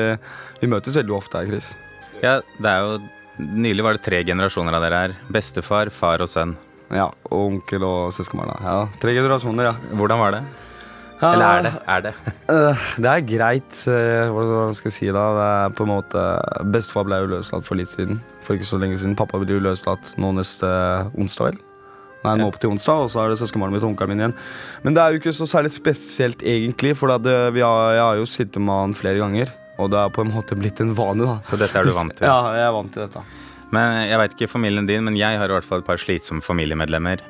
vi 0.59 0.71
møtes 0.75 0.99
veldig 0.99 1.15
ofte 1.21 1.39
her, 1.39 1.47
Chris. 1.47 1.71
Ja, 2.19 2.41
det 2.59 2.73
er 2.73 2.83
jo 2.83 2.97
Nylig 3.37 3.83
var 3.85 3.93
det 3.93 4.01
tre 4.01 4.23
generasjoner 4.25 4.73
av 4.73 4.81
dere 4.81 4.99
her. 5.03 5.11
Bestefar, 5.29 5.91
far 5.93 6.23
og 6.25 6.29
sønn. 6.31 6.55
Ja, 6.89 7.11
og 7.29 7.51
onkel 7.51 7.83
og 7.85 8.07
søskenbarn. 8.15 8.55
Ja, 8.65 8.87
tre 8.97 9.13
generasjoner, 9.13 9.69
ja. 9.69 9.91
Hvordan 9.93 10.23
var 10.23 10.33
det? 10.33 10.39
Ja, 11.17 11.31
Eller 11.33 11.45
er 11.47 11.63
det? 11.65 11.71
Er 11.89 12.01
det? 12.05 12.11
øh, 12.53 12.81
det 13.01 13.09
er 13.11 13.21
greit. 13.25 13.77
øh, 13.89 14.29
hva 14.33 14.43
hva 14.51 14.65
skal 14.77 14.91
jeg 14.91 14.95
si 14.97 15.07
da? 15.09 15.23
Det 15.37 15.45
er 15.49 15.71
på 15.77 15.85
en 15.87 15.89
måte 15.95 16.25
Bestefar 16.73 17.07
ble 17.07 17.17
jo 17.23 17.29
løslatt 17.31 17.65
for 17.65 17.79
litt 17.79 17.89
siden. 17.89 18.19
For 18.45 18.53
ikke 18.57 18.67
så 18.69 18.77
lenge 18.81 18.99
siden. 19.01 19.15
Pappa 19.17 19.39
blir 19.41 19.57
jo 19.57 19.63
løslatt 19.65 20.13
nå 20.21 20.29
neste 20.37 20.69
onsdag, 21.17 21.49
vel? 21.51 21.57
Nei, 22.25 22.35
nå 22.41 22.47
opp 22.49 22.59
til 22.61 22.69
onsdag, 22.73 23.05
og 23.05 23.09
så 23.13 23.23
er 23.23 23.31
det 23.31 23.39
søskenbarnet 23.39 23.77
mitt 23.77 23.85
og 23.85 23.91
onkelen 23.93 24.13
min 24.13 24.21
igjen. 24.25 24.35
Men 24.83 24.95
det 24.97 25.01
er 25.03 25.13
jo 25.15 25.19
ikke 25.21 25.33
så 25.37 25.45
særlig 25.49 25.71
spesielt, 25.73 26.41
egentlig, 26.45 26.93
for 26.97 27.13
det, 27.23 27.35
vi 27.55 27.61
har, 27.65 27.91
jeg 27.95 28.03
har 28.03 28.21
jo 28.21 28.25
sittet 28.29 28.61
med 28.61 28.73
han 28.83 28.95
flere 28.97 29.21
ganger. 29.21 29.53
Og 29.77 29.91
det 29.93 29.99
er 30.01 30.09
på 30.13 30.25
en 30.25 30.31
måte 30.33 30.57
blitt 30.57 30.81
en 30.81 30.93
vane, 30.97 31.25
da. 31.25 31.35
Så 31.45 31.57
dette 31.61 31.77
er 31.77 31.85
du 31.85 31.93
vant 31.93 32.13
til? 32.17 32.25
Ja, 32.25 32.37
jeg 32.57 32.65
er 32.67 32.73
vant 32.77 32.93
til 32.93 33.05
dette. 33.05 33.21
Men 33.73 34.07
Jeg 34.09 34.17
veit 34.21 34.33
ikke 34.37 34.49
familien 34.49 34.85
din, 34.89 35.03
men 35.05 35.17
jeg 35.19 35.37
har 35.37 35.49
i 35.49 35.53
hvert 35.57 35.65
fall 35.67 35.81
et 35.83 35.87
par 35.89 36.01
slitsomme 36.01 36.41
familiemedlemmer. 36.45 37.21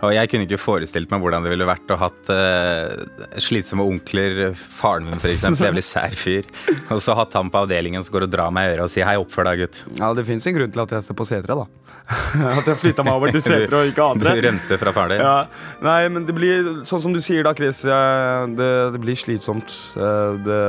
Og 0.00 0.14
jeg 0.14 0.30
kunne 0.32 0.46
ikke 0.46 0.58
forestilt 0.60 1.10
meg 1.12 1.20
hvordan 1.20 1.44
det 1.44 1.50
ville 1.52 1.66
vært 1.68 1.90
å 1.92 1.98
hatt 2.00 2.30
uh, 2.32 3.34
slitsomme 3.42 3.84
onkler. 3.84 4.54
Faren 4.56 5.04
min, 5.10 5.18
f.eks. 5.20 5.44
Jævlig 5.60 5.82
sær 5.84 6.14
fyr. 6.16 6.46
Og 6.90 7.02
så 7.04 7.16
hatt 7.18 7.36
han 7.36 7.50
på 7.52 7.60
avdelingen 7.66 8.02
som 8.06 8.14
går 8.16 8.24
og 8.28 8.32
drar 8.32 8.54
meg 8.54 8.70
i 8.70 8.72
øret 8.76 8.86
og 8.86 8.92
sier 8.94 9.04
'hei, 9.04 9.18
oppfør 9.20 9.50
deg, 9.50 9.64
gutt'. 9.66 9.82
Ja, 10.00 10.12
det 10.16 10.24
fins 10.28 10.46
en 10.48 10.56
grunn 10.56 10.72
til 10.72 10.80
at 10.86 10.90
jeg 10.96 11.04
står 11.04 11.18
på 11.20 11.26
setra, 11.28 11.58
da. 11.60 11.66
at 12.58 12.66
jeg 12.72 12.80
flytta 12.80 13.04
meg 13.04 13.14
over 13.20 13.30
til 13.36 13.44
setra 13.50 13.82
og 13.84 13.92
ikke 13.92 14.06
andre. 14.16 14.34
Du 14.40 14.48
rømte 14.48 14.78
fra 14.80 14.92
faren 14.96 15.14
din? 15.14 15.20
Ja, 15.20 15.44
nei, 15.84 16.00
men 16.08 16.24
det 16.26 16.34
blir 16.34 16.70
sånn 16.88 17.04
som 17.04 17.12
du 17.12 17.20
sier 17.20 17.44
da, 17.44 17.52
Chris. 17.54 17.84
eh, 17.84 18.46
Det, 18.56 18.70
det 18.96 19.00
blir 19.04 19.14
slitsomt. 19.20 19.68
Eh, 20.00 20.32
Det, 20.48 20.60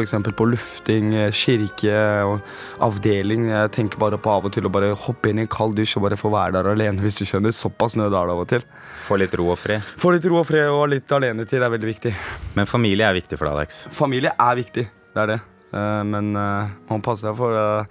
eksempel 0.00 0.32
på 0.32 0.46
lufting, 0.48 1.10
eh, 1.14 1.28
kirke 1.36 1.92
og 2.24 2.40
avdeling. 2.80 3.50
Jeg 3.50 3.72
tenker 3.76 3.98
bare 4.00 4.16
på 4.16 4.30
av 4.32 4.46
og 4.48 4.52
til 4.54 4.64
å 4.64 4.72
bare 4.72 4.94
hoppe 4.96 5.28
inn 5.28 5.38
i 5.38 5.42
en 5.44 5.50
kald 5.52 5.76
dusj 5.76 5.98
og 5.98 6.06
bare 6.06 6.16
få 6.16 6.30
være 6.32 6.54
der 6.56 6.70
alene, 6.72 7.02
hvis 7.04 7.18
du 7.20 7.26
skjønner. 7.28 7.52
Såpass 7.52 7.98
nød 8.00 8.08
er 8.16 8.30
det 8.30 8.32
av 8.32 8.40
og 8.40 8.48
til. 8.48 8.64
Få 9.04 9.18
litt 9.20 9.34
ro 9.36 9.50
og 9.52 9.58
fred. 9.60 9.84
Få 10.00 10.14
litt 10.14 10.24
ro 10.24 10.38
og 10.40 10.46
fred 10.48 10.72
og 10.72 10.88
litt 10.88 11.12
alenetid 11.12 11.60
er 11.60 11.68
veldig 11.76 11.90
viktig. 11.92 12.14
Men 12.56 12.64
familie 12.70 13.04
er 13.04 13.18
viktig 13.20 13.36
for 13.36 13.50
deg, 13.50 13.58
Alex. 13.58 13.84
Familie 13.92 14.32
er 14.38 14.56
viktig, 14.56 14.88
det 15.12 15.22
er 15.26 15.26
det. 15.34 15.40
Eh, 15.74 16.02
Men 16.08 16.32
eh, 16.36 16.72
man 16.88 17.04
passer 17.04 17.28
seg 17.28 17.36
for 17.36 17.86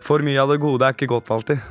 For 0.00 0.22
mye 0.24 0.40
av 0.40 0.48
det 0.50 0.60
gode 0.62 0.82
er 0.86 0.94
ikke 0.94 1.10
godt 1.10 1.30
alltid. 1.30 1.62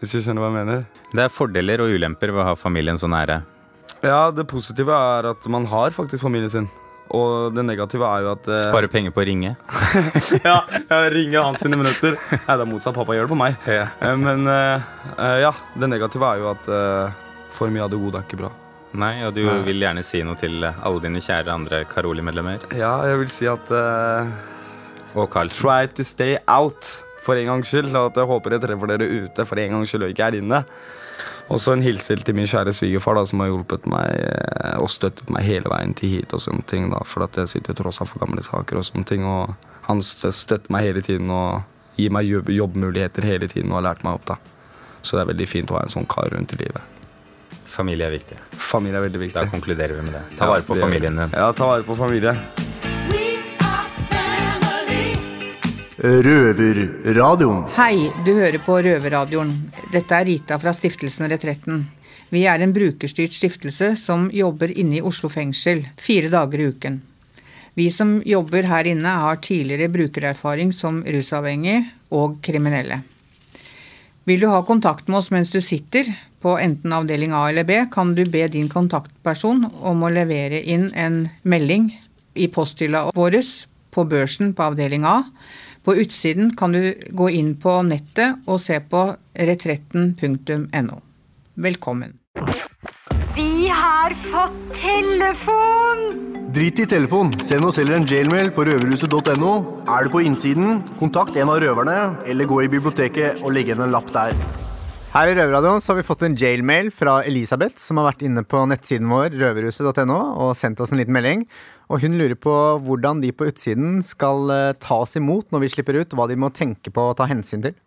Hvis 0.00 0.12
du 0.12 0.20
skjønner 0.24 0.40
hva 0.40 0.48
jeg 0.50 0.58
mener. 0.64 0.84
Det 1.12 1.24
er 1.24 1.32
fordeler 1.32 1.82
og 1.84 1.92
ulemper 1.92 2.32
ved 2.32 2.40
å 2.40 2.46
ha 2.48 2.54
familien 2.56 2.96
så 2.98 3.08
nære. 3.10 3.42
Ja, 4.00 4.30
det 4.32 4.46
positive 4.48 4.96
er 4.96 5.28
at 5.34 5.44
man 5.52 5.66
har 5.68 5.92
faktisk 5.92 6.24
familien 6.24 6.50
sin. 6.50 6.68
Og 7.16 7.54
det 7.56 7.64
negative 7.66 8.06
er 8.06 8.22
jo 8.22 8.28
at 8.36 8.48
eh, 8.54 8.60
Spare 8.68 8.86
penger 8.92 9.10
på 9.14 9.22
å 9.22 9.26
ringe. 9.26 9.56
ja, 10.46 10.56
jeg 10.70 11.08
ringer 11.16 11.42
hans 11.48 11.64
sine 11.64 11.78
minutter. 11.80 12.14
Nei, 12.30 12.54
det 12.54 12.62
er 12.62 12.70
motsatt. 12.70 12.94
Pappa 12.94 13.16
gjør 13.16 13.26
det 13.26 13.32
på 13.34 13.38
meg. 13.40 13.56
Eh, 13.66 14.14
Men 14.20 14.46
eh, 14.46 14.84
eh, 15.16 15.38
ja, 15.42 15.50
det 15.74 15.88
negative 15.90 16.28
er 16.30 16.44
jo 16.44 16.50
at 16.52 16.70
eh, 16.70 17.18
for 17.50 17.72
mye 17.74 17.82
av 17.82 17.90
det 17.90 17.98
gode 17.98 18.20
er 18.20 18.28
ikke 18.28 18.38
bra. 18.44 18.52
Nei, 19.00 19.12
og 19.26 19.34
du 19.36 19.42
vil 19.66 19.82
gjerne 19.84 20.02
si 20.06 20.22
noe 20.26 20.38
til 20.38 20.64
alle 20.66 21.02
dine 21.02 21.20
kjære 21.22 21.52
andre 21.54 21.82
Karoli-medlemmer. 21.90 22.64
Ja, 22.78 22.96
jeg 23.06 23.20
vil 23.24 23.30
si 23.30 23.46
at 23.50 23.70
eh, 23.74 24.30
Og 25.18 25.28
Carlsen. 25.34 25.62
Try 25.66 25.90
to 25.98 26.06
stay 26.06 26.38
out, 26.50 26.94
for 27.26 27.38
en 27.38 27.50
gangs 27.50 27.70
skyld. 27.70 27.90
Og 27.94 28.12
at 28.12 28.18
jeg 28.22 28.30
håper 28.30 28.54
jeg 28.56 28.64
treffer 28.68 28.90
dere 28.94 29.10
ute 29.26 29.46
for 29.50 29.58
en 29.62 29.76
gangs 29.78 29.90
skyld, 29.94 30.06
og 30.08 30.14
ikke 30.14 30.30
er 30.30 30.38
inne. 30.40 30.62
Også 31.50 31.72
en 31.74 31.82
hilsen 31.82 32.20
til 32.22 32.36
min 32.38 32.46
kjære 32.46 32.72
svigerfar, 32.76 33.18
som 33.26 33.40
har 33.42 33.48
hjulpet 33.50 33.86
meg 33.90 34.06
eh, 34.22 34.76
og 34.78 34.90
støttet 34.92 35.30
meg 35.34 35.42
hele 35.48 35.70
veien 35.72 35.94
til 35.98 36.12
hit. 36.12 36.32
og 36.36 36.40
sånne 36.44 36.62
ting 36.70 36.90
da, 36.92 37.00
For 37.04 37.26
jeg 37.26 37.48
sitter 37.50 37.74
tross 37.74 38.00
alt 38.00 38.12
for 38.12 38.22
gamle 38.22 38.42
saker 38.46 38.78
og 38.78 38.86
sånne 38.86 39.04
ting. 39.08 39.24
Og 39.26 39.56
han 39.88 40.02
stø- 40.06 40.30
støtter 40.30 40.70
meg 40.70 40.86
hele 40.86 41.02
tiden 41.02 41.30
og 41.34 41.62
gir 41.98 42.10
meg 42.14 42.28
jobb 42.30 42.48
jobbmuligheter 42.54 43.26
hele 43.26 43.48
tiden 43.50 43.72
og 43.72 43.80
har 43.82 43.88
lært 43.94 44.04
meg 44.06 44.14
opp. 44.20 44.26
da. 44.30 44.36
Så 45.02 45.16
det 45.16 45.24
er 45.26 45.32
veldig 45.32 45.48
fint 45.48 45.70
å 45.72 45.78
ha 45.78 45.82
en 45.82 45.90
sånn 45.92 46.06
kar 46.06 46.30
rundt 46.30 46.52
i 46.54 46.60
livet. 46.62 46.82
Familie 47.70 48.06
er 48.06 48.14
viktig. 48.14 48.36
Familie 48.52 48.98
er 48.98 49.08
veldig 49.08 49.20
viktig. 49.26 49.40
Da 49.42 49.50
konkluderer 49.50 49.96
vi 49.98 50.02
med 50.06 50.14
det. 50.14 50.22
Ta 50.38 50.46
vare 50.50 50.62
på 50.66 50.76
familien 50.78 51.16
din. 51.18 51.30
Ja, 51.34 51.50
ta 51.52 51.66
vare 51.66 51.82
på 51.86 51.96
familie. 51.98 52.36
Røverradioen. 56.00 57.66
Hei, 57.76 58.08
du 58.24 58.32
hører 58.32 58.56
på 58.64 58.78
Røverradioen. 58.80 59.50
Dette 59.92 60.16
er 60.16 60.24
Rita 60.24 60.56
fra 60.56 60.72
Stiftelsen 60.72 61.28
Retretten. 61.28 61.82
Vi 62.32 62.46
er 62.48 62.62
en 62.64 62.72
brukerstyrt 62.72 63.36
stiftelse 63.36 63.90
som 64.00 64.30
jobber 64.32 64.72
inne 64.72 64.96
i 64.96 65.02
Oslo 65.04 65.28
fengsel 65.28 65.82
fire 66.00 66.30
dager 66.32 66.62
i 66.62 66.70
uken. 66.72 66.96
Vi 67.76 67.90
som 67.92 68.16
jobber 68.24 68.70
her 68.70 68.88
inne, 68.88 69.12
har 69.26 69.42
tidligere 69.44 69.92
brukererfaring 69.92 70.72
som 70.72 71.02
rusavhengig 71.04 71.82
og 72.08 72.40
kriminelle. 72.42 73.02
Vil 74.24 74.40
du 74.40 74.48
ha 74.48 74.64
kontakt 74.64 75.08
med 75.08 75.20
oss 75.20 75.30
mens 75.34 75.52
du 75.52 75.60
sitter 75.60 76.08
på 76.40 76.56
enten 76.62 76.96
avdeling 76.96 77.36
A 77.36 77.50
eller 77.50 77.68
B, 77.68 77.76
kan 77.92 78.14
du 78.16 78.24
be 78.24 78.46
din 78.48 78.72
kontaktperson 78.72 79.66
om 79.68 80.04
å 80.06 80.12
levere 80.12 80.62
inn 80.64 80.88
en 80.96 81.26
melding 81.42 81.90
i 82.40 82.48
posthylla 82.48 83.10
vår 83.12 83.42
på 83.90 84.04
børsen 84.06 84.54
på 84.54 84.70
avdeling 84.70 85.04
A. 85.04 85.18
På 85.84 85.94
utsiden 85.96 86.56
kan 86.56 86.72
du 86.72 86.94
gå 87.10 87.30
inn 87.30 87.54
på 87.60 87.78
nettet 87.88 88.44
og 88.46 88.60
se 88.60 88.76
på 88.84 89.06
retretten.no. 89.34 90.98
Velkommen. 91.54 92.18
Vi 93.36 93.68
har 93.68 94.14
fått 94.26 94.58
telefon! 94.76 96.02
Drit 96.52 96.80
i 96.82 96.86
telefon. 96.86 97.32
Send 97.46 97.64
oss 97.64 97.78
heller 97.78 97.96
en 97.96 98.06
jailmail 98.10 98.50
på 98.52 98.64
røverhuset.no. 98.66 99.52
Er 99.88 100.04
du 100.04 100.12
på 100.12 100.24
innsiden, 100.26 100.80
kontakt 100.98 101.38
en 101.38 101.52
av 101.52 101.60
røverne, 101.62 101.98
eller 102.26 102.50
gå 102.50 102.64
i 102.64 102.72
biblioteket 102.72 103.44
og 103.44 103.54
legg 103.54 103.70
igjen 103.70 103.84
en 103.86 103.94
lapp 103.94 104.10
der. 104.12 104.34
Her 105.10 105.26
i 105.26 105.34
Røverradioen 105.34 105.82
har 105.82 105.96
vi 105.98 106.06
fått 106.06 106.20
en 106.22 106.36
jailmail 106.38 106.92
fra 106.94 107.16
Elisabeth, 107.26 107.80
som 107.82 107.98
har 107.98 108.12
vært 108.12 108.20
inne 108.26 108.44
på 108.46 108.60
nettsiden 108.70 109.08
vår, 109.10 109.32
røverhuset.no, 109.40 110.18
og 110.44 110.52
sendt 110.58 110.82
oss 110.84 110.92
en 110.92 111.00
liten 111.00 111.16
melding. 111.16 111.46
Og 111.90 112.04
hun 112.04 112.14
lurer 112.20 112.38
på 112.38 112.54
hvordan 112.86 113.20
de 113.22 113.32
på 113.34 113.48
utsiden 113.50 113.98
skal 114.06 114.50
eh, 114.54 114.72
ta 114.78 115.00
oss 115.02 115.16
imot 115.18 115.50
når 115.50 115.64
vi 115.64 115.70
slipper 115.74 115.98
ut, 115.98 116.14
hva 116.14 116.28
de 116.30 116.38
må 116.38 116.52
tenke 116.54 116.92
på 116.94 117.10
og 117.10 117.16
ta 117.18 117.26
hensyn 117.30 117.64
til. 117.66 117.78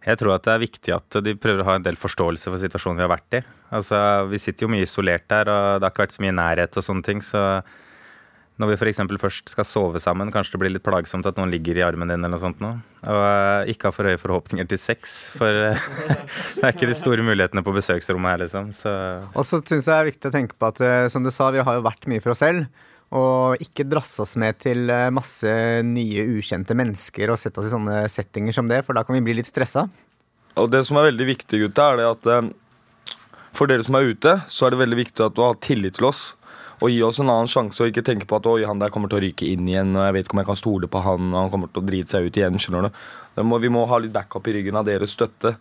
Jeg 0.00 0.16
tror 0.20 0.36
at 0.36 0.46
det 0.46 0.52
er 0.54 0.62
viktig 0.62 0.92
at 0.96 1.20
de 1.24 1.36
prøver 1.36 1.60
å 1.60 1.68
ha 1.68 1.76
en 1.76 1.84
del 1.84 1.98
forståelse 2.00 2.48
for 2.48 2.60
situasjonen 2.60 3.00
vi 3.00 3.04
har 3.04 3.12
vært 3.12 3.36
i. 3.36 3.44
Altså, 3.76 3.98
Vi 4.32 4.40
sitter 4.40 4.64
jo 4.64 4.72
mye 4.72 4.86
isolert 4.86 5.28
der, 5.28 5.48
og 5.48 5.80
det 5.80 5.86
har 5.86 5.92
ikke 5.92 6.06
vært 6.06 6.16
så 6.16 6.24
mye 6.24 6.36
nærhet 6.36 6.78
og 6.80 6.86
sånne 6.86 7.04
ting. 7.04 7.20
Så 7.24 7.42
når 8.60 8.72
vi 8.72 8.78
f.eks. 8.80 9.02
først 9.20 9.52
skal 9.52 9.68
sove 9.68 10.00
sammen, 10.00 10.32
kanskje 10.32 10.56
det 10.56 10.60
blir 10.62 10.72
litt 10.72 10.84
plagsomt 10.84 11.28
at 11.28 11.36
noen 11.36 11.52
ligger 11.52 11.80
i 11.80 11.84
armen 11.84 12.08
din 12.08 12.16
eller 12.16 12.32
noe 12.32 12.40
sånt 12.40 12.60
noe. 12.64 12.80
Og 13.04 13.22
eh, 13.28 13.72
ikke 13.74 13.88
ha 13.88 13.96
for 13.96 14.08
høye 14.08 14.20
forhåpninger 14.20 14.68
til 14.72 14.80
sex, 14.80 15.18
for 15.36 15.64
eh, 15.68 15.88
det 16.56 16.64
er 16.64 16.76
ikke 16.76 16.88
de 16.88 16.96
store 16.96 17.24
mulighetene 17.24 17.64
på 17.64 17.76
besøksrommet 17.76 18.34
her, 18.34 18.44
liksom. 18.46 18.72
Så 18.76 18.92
Og 19.34 19.44
så 19.44 19.60
syns 19.60 19.84
jeg 19.84 19.92
det 19.92 19.98
er 19.98 20.12
viktig 20.14 20.32
å 20.32 20.36
tenke 20.36 20.56
på 20.56 20.72
at 20.72 21.12
som 21.12 21.24
du 21.24 21.32
sa, 21.32 21.52
vi 21.52 21.64
har 21.64 21.76
jo 21.76 21.88
vært 21.88 22.08
mye 22.08 22.24
for 22.24 22.36
oss 22.36 22.44
selv. 22.44 22.68
Og 23.10 23.62
ikke 23.64 23.88
drasse 23.90 24.22
oss 24.22 24.36
med 24.38 24.60
til 24.62 24.90
eh, 24.92 25.08
masse 25.10 25.50
nye 25.86 26.26
ukjente 26.38 26.76
mennesker 26.78 27.32
og 27.32 27.40
sette 27.42 27.58
oss 27.58 27.66
i 27.66 27.72
sånne 27.72 28.04
settinger 28.12 28.54
som 28.54 28.70
det, 28.70 28.84
for 28.86 28.94
da 28.94 29.02
kan 29.06 29.16
vi 29.18 29.24
bli 29.26 29.40
litt 29.40 29.50
stressa. 29.50 29.88
Og 30.60 30.68
det 30.70 30.84
som 30.86 30.98
er 31.00 31.08
veldig 31.08 31.26
viktig, 31.32 31.64
gutta, 31.64 31.88
er 31.90 31.98
det 31.98 32.10
at 32.10 32.28
eh, 32.30 32.50
for 33.56 33.70
dere 33.70 33.82
som 33.82 33.98
er 33.98 34.12
ute, 34.12 34.36
så 34.46 34.66
er 34.66 34.74
det 34.74 34.84
veldig 34.84 35.00
viktig 35.00 35.26
at 35.26 35.34
du 35.34 35.42
har 35.42 35.58
tillit 35.62 35.98
til 35.98 36.10
oss. 36.10 36.30
Og 36.80 36.88
gi 36.88 37.02
oss 37.04 37.18
en 37.20 37.28
annen 37.28 37.50
sjanse, 37.50 37.82
og 37.82 37.90
ikke 37.90 38.06
tenke 38.06 38.28
på 38.28 38.38
at 38.38 38.46
Oi, 38.48 38.62
han 38.64 38.80
der 38.80 38.92
kommer 38.94 39.10
til 39.10 39.18
å 39.18 39.24
ryke 39.26 39.48
inn 39.50 39.66
igjen. 39.68 39.92
Og 39.98 40.06
jeg 40.06 40.16
vet 40.16 40.28
ikke 40.28 40.36
om 40.38 40.40
jeg 40.40 40.48
kan 40.48 40.60
stole 40.62 40.88
på 40.88 41.02
han, 41.04 41.28
og 41.34 41.38
han 41.42 41.50
kommer 41.52 41.68
til 41.68 41.82
å 41.82 41.88
drite 41.90 42.14
seg 42.14 42.28
ut 42.28 42.38
igjen. 42.40 42.56
skjønner 42.62 42.88
du? 42.88 43.02
Må, 43.44 43.58
vi 43.60 43.72
må 43.72 43.84
ha 43.90 43.98
litt 44.00 44.14
backup 44.14 44.48
i 44.48 44.54
ryggen 44.56 44.78
av 44.80 44.86
deres 44.88 45.12
støtte. 45.18 45.56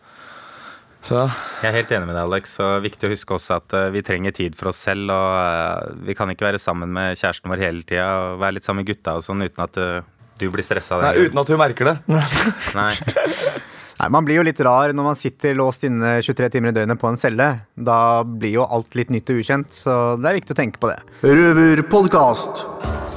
Så 1.05 1.21
Jeg 1.63 1.69
er 1.69 1.75
helt 1.77 1.91
enig 1.95 2.09
med 2.09 2.15
deg, 2.17 2.25
Alex. 2.27 2.55
Og 2.63 2.83
viktig 2.83 3.07
å 3.07 3.13
huske 3.13 3.35
også 3.37 3.57
at 3.59 3.75
eh, 3.77 3.89
vi 3.95 4.03
trenger 4.05 4.35
tid 4.35 4.57
for 4.59 4.71
oss 4.73 4.81
selv. 4.83 5.11
Og 5.13 5.35
eh, 5.39 6.05
vi 6.09 6.15
kan 6.17 6.31
ikke 6.31 6.47
være 6.49 6.61
sammen 6.61 6.91
med 6.95 7.17
kjæresten 7.19 7.51
vår 7.51 7.63
hele 7.63 7.85
tida 7.87 8.07
og 8.33 8.39
være 8.43 8.57
litt 8.59 8.67
sammen 8.67 8.83
med 8.83 8.91
gutta 8.91 9.15
og 9.19 9.25
sånn 9.25 9.45
uten 9.45 9.65
at 9.65 9.79
eh, 9.79 10.07
du 10.39 10.47
blir 10.53 10.63
stressa. 10.65 10.99
Nei, 11.03 11.15
uten 11.27 11.41
at 11.41 11.51
hun 11.51 11.59
merker 11.59 11.91
det. 11.91 11.95
Nei. 12.79 12.91
Nei, 13.99 14.07
Man 14.15 14.27
blir 14.27 14.39
jo 14.39 14.45
litt 14.47 14.59
rar 14.63 14.93
når 14.95 15.09
man 15.09 15.17
sitter 15.19 15.57
låst 15.59 15.83
inne 15.87 16.17
23 16.23 16.51
timer 16.55 16.71
i 16.71 16.77
døgnet 16.77 16.99
på 17.01 17.09
en 17.11 17.19
celle. 17.19 17.49
Da 17.75 17.99
blir 18.23 18.59
jo 18.59 18.67
alt 18.67 18.95
litt 18.95 19.11
nytt 19.11 19.31
og 19.33 19.41
ukjent, 19.41 19.73
så 19.75 19.97
det 20.19 20.29
er 20.31 20.39
viktig 20.39 20.55
å 20.55 20.59
tenke 20.61 20.79
på 20.83 20.91
det. 20.91 20.99
Røverpodkast. 21.25 22.63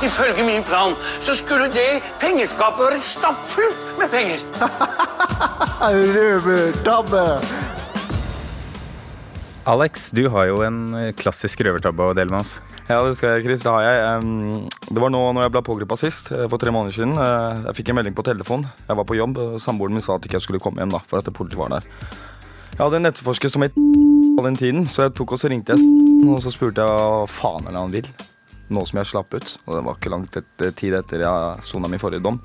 Ifølge 0.03 0.43
min 0.43 0.65
plan 0.67 0.97
så 1.23 1.37
skulle 1.39 1.69
det 1.71 2.01
pengeskapet 2.19 2.83
være 2.89 2.99
stappfullt 2.99 3.93
med 4.01 4.11
penger. 4.11 4.43
Røvertabbe. 6.19 7.23
Alex, 9.65 10.11
du 10.11 10.25
har 10.33 10.49
jo 10.51 10.57
en 10.67 10.79
eh, 10.99 11.13
klassisk 11.15 11.61
røvertabbe 11.63 12.09
å 12.11 12.15
dele 12.19 12.33
med 12.35 12.41
oss. 12.43 12.57
Ja, 12.89 12.97
det 13.07 13.13
skal 13.15 13.37
jeg, 13.37 13.45
Chris. 13.47 13.63
Det 13.63 13.71
har 13.71 13.85
jeg. 13.87 14.25
Det 14.91 14.99
var 14.99 15.13
nå 15.15 15.21
når 15.37 15.45
jeg 15.47 15.53
ble 15.55 15.63
pågrepet 15.69 16.01
sist, 16.03 16.33
eh, 16.35 16.49
for 16.51 16.59
tre 16.59 16.73
måneder 16.75 16.97
siden. 16.97 17.13
Eh, 17.15 17.61
Jeg 17.69 17.77
fikk 17.79 17.93
en 17.93 17.99
melding 18.01 18.17
på 18.19 18.25
telefon. 18.27 18.65
Jeg 18.89 18.99
var 18.99 19.07
på 19.07 19.15
jobb. 19.21 19.39
Samboeren 19.63 19.95
min 19.95 20.03
sa 20.03 20.17
at 20.19 20.27
ikke 20.27 20.41
jeg 20.41 20.47
skulle 20.49 20.63
komme 20.65 20.83
hjem, 20.83 20.91
da, 20.97 20.99
for 21.07 21.23
at 21.23 21.31
politiet 21.31 21.61
var 21.63 21.71
der. 21.77 21.87
Jeg 22.73 22.81
hadde 22.83 22.99
en 22.99 23.07
etterforsker 23.13 23.53
som 23.55 23.63
het 23.63 23.79
på 24.37 24.45
den 24.49 24.59
tiden, 24.59 24.87
så 24.91 25.07
jeg 25.07 25.15
tok 25.21 25.37
og 25.37 25.39
så 25.45 25.53
ringte 25.53 25.77
jeg 25.77 25.87
og 26.33 26.43
så 26.43 26.51
spurte 26.51 26.83
jeg 26.83 26.99
hva 26.99 27.23
faen 27.31 27.69
er 27.71 27.77
det 27.77 27.85
han 27.85 27.95
vil. 27.95 28.11
Nå 28.73 28.83
som 28.89 28.99
jeg 28.99 29.13
slapp 29.13 29.31
ut. 29.39 29.57
Og 29.69 29.77
det 29.79 29.85
var 29.87 29.95
ikke 30.01 30.11
langt 30.17 30.41
etter, 30.43 30.75
tid 30.75 30.99
etter 30.99 31.23
jeg 31.23 31.67
sona 31.71 31.87
min 31.93 32.03
forrige 32.03 32.25
dom. 32.25 32.43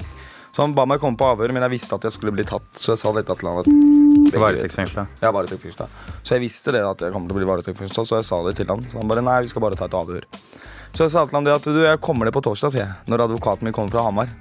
Så 0.54 0.62
han 0.68 0.78
ba 0.78 0.86
meg 0.90 1.02
komme 1.02 1.18
på 1.18 1.26
avhør, 1.34 1.50
men 1.54 1.66
jeg 1.66 1.80
visste 1.80 1.98
at 1.98 2.06
jeg 2.06 2.14
skulle 2.14 2.34
bli 2.38 2.46
tatt, 2.46 2.70
så 2.78 2.94
jeg 2.94 3.02
sa 3.02 3.12
dette 3.18 3.34
til 3.42 3.50
han. 3.50 3.64
at- 3.66 4.07
Varetektsfengsla. 4.34 5.08
Ja, 5.22 5.32
varetektsfengsla. 5.32 5.88
Så 6.24 6.36
jeg 6.36 6.44
visste 6.44 6.74
det 6.76 6.84
at 6.84 7.02
jeg 7.04 7.14
kom 7.14 7.28
til 7.28 7.36
å 7.36 7.40
bli 7.40 7.48
varetektsfengsla, 7.48 8.04
så 8.06 8.20
jeg 8.20 8.28
sa 8.28 8.42
det 8.48 8.58
til 8.60 8.70
han. 8.72 8.84
Så 8.90 9.00
han 9.00 9.10
bare 9.10 9.24
nei, 9.24 9.40
vi 9.46 9.52
skal 9.52 9.64
bare 9.64 9.78
ta 9.80 9.88
et 9.88 9.96
avhør. 9.98 10.28
Så 10.92 11.06
jeg 11.06 11.14
sa 11.14 11.24
til 11.28 11.38
han 11.38 11.48
det 11.48 11.56
at 11.56 11.68
du, 11.68 11.80
jeg 11.84 12.02
kommer 12.04 12.28
ned 12.28 12.36
på 12.36 12.44
torsdag, 12.46 12.74
sier 12.74 12.84
jeg. 12.84 12.96
Når 13.12 13.28
advokaten 13.28 13.68
min 13.68 13.76
kommer 13.76 13.94
fra 13.96 14.06
Hamar. 14.08 14.32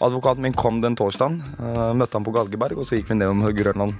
Advokaten 0.00 0.44
min 0.44 0.56
kom 0.56 0.80
den 0.84 0.96
torsdagen. 0.98 1.40
Uh, 1.60 1.92
møtte 1.96 2.18
han 2.18 2.26
på 2.26 2.34
Galgeberg, 2.34 2.80
og 2.80 2.88
så 2.88 2.98
gikk 2.98 3.12
vi 3.12 3.20
ned 3.20 3.32
om 3.32 3.44
Grønland. 3.56 3.96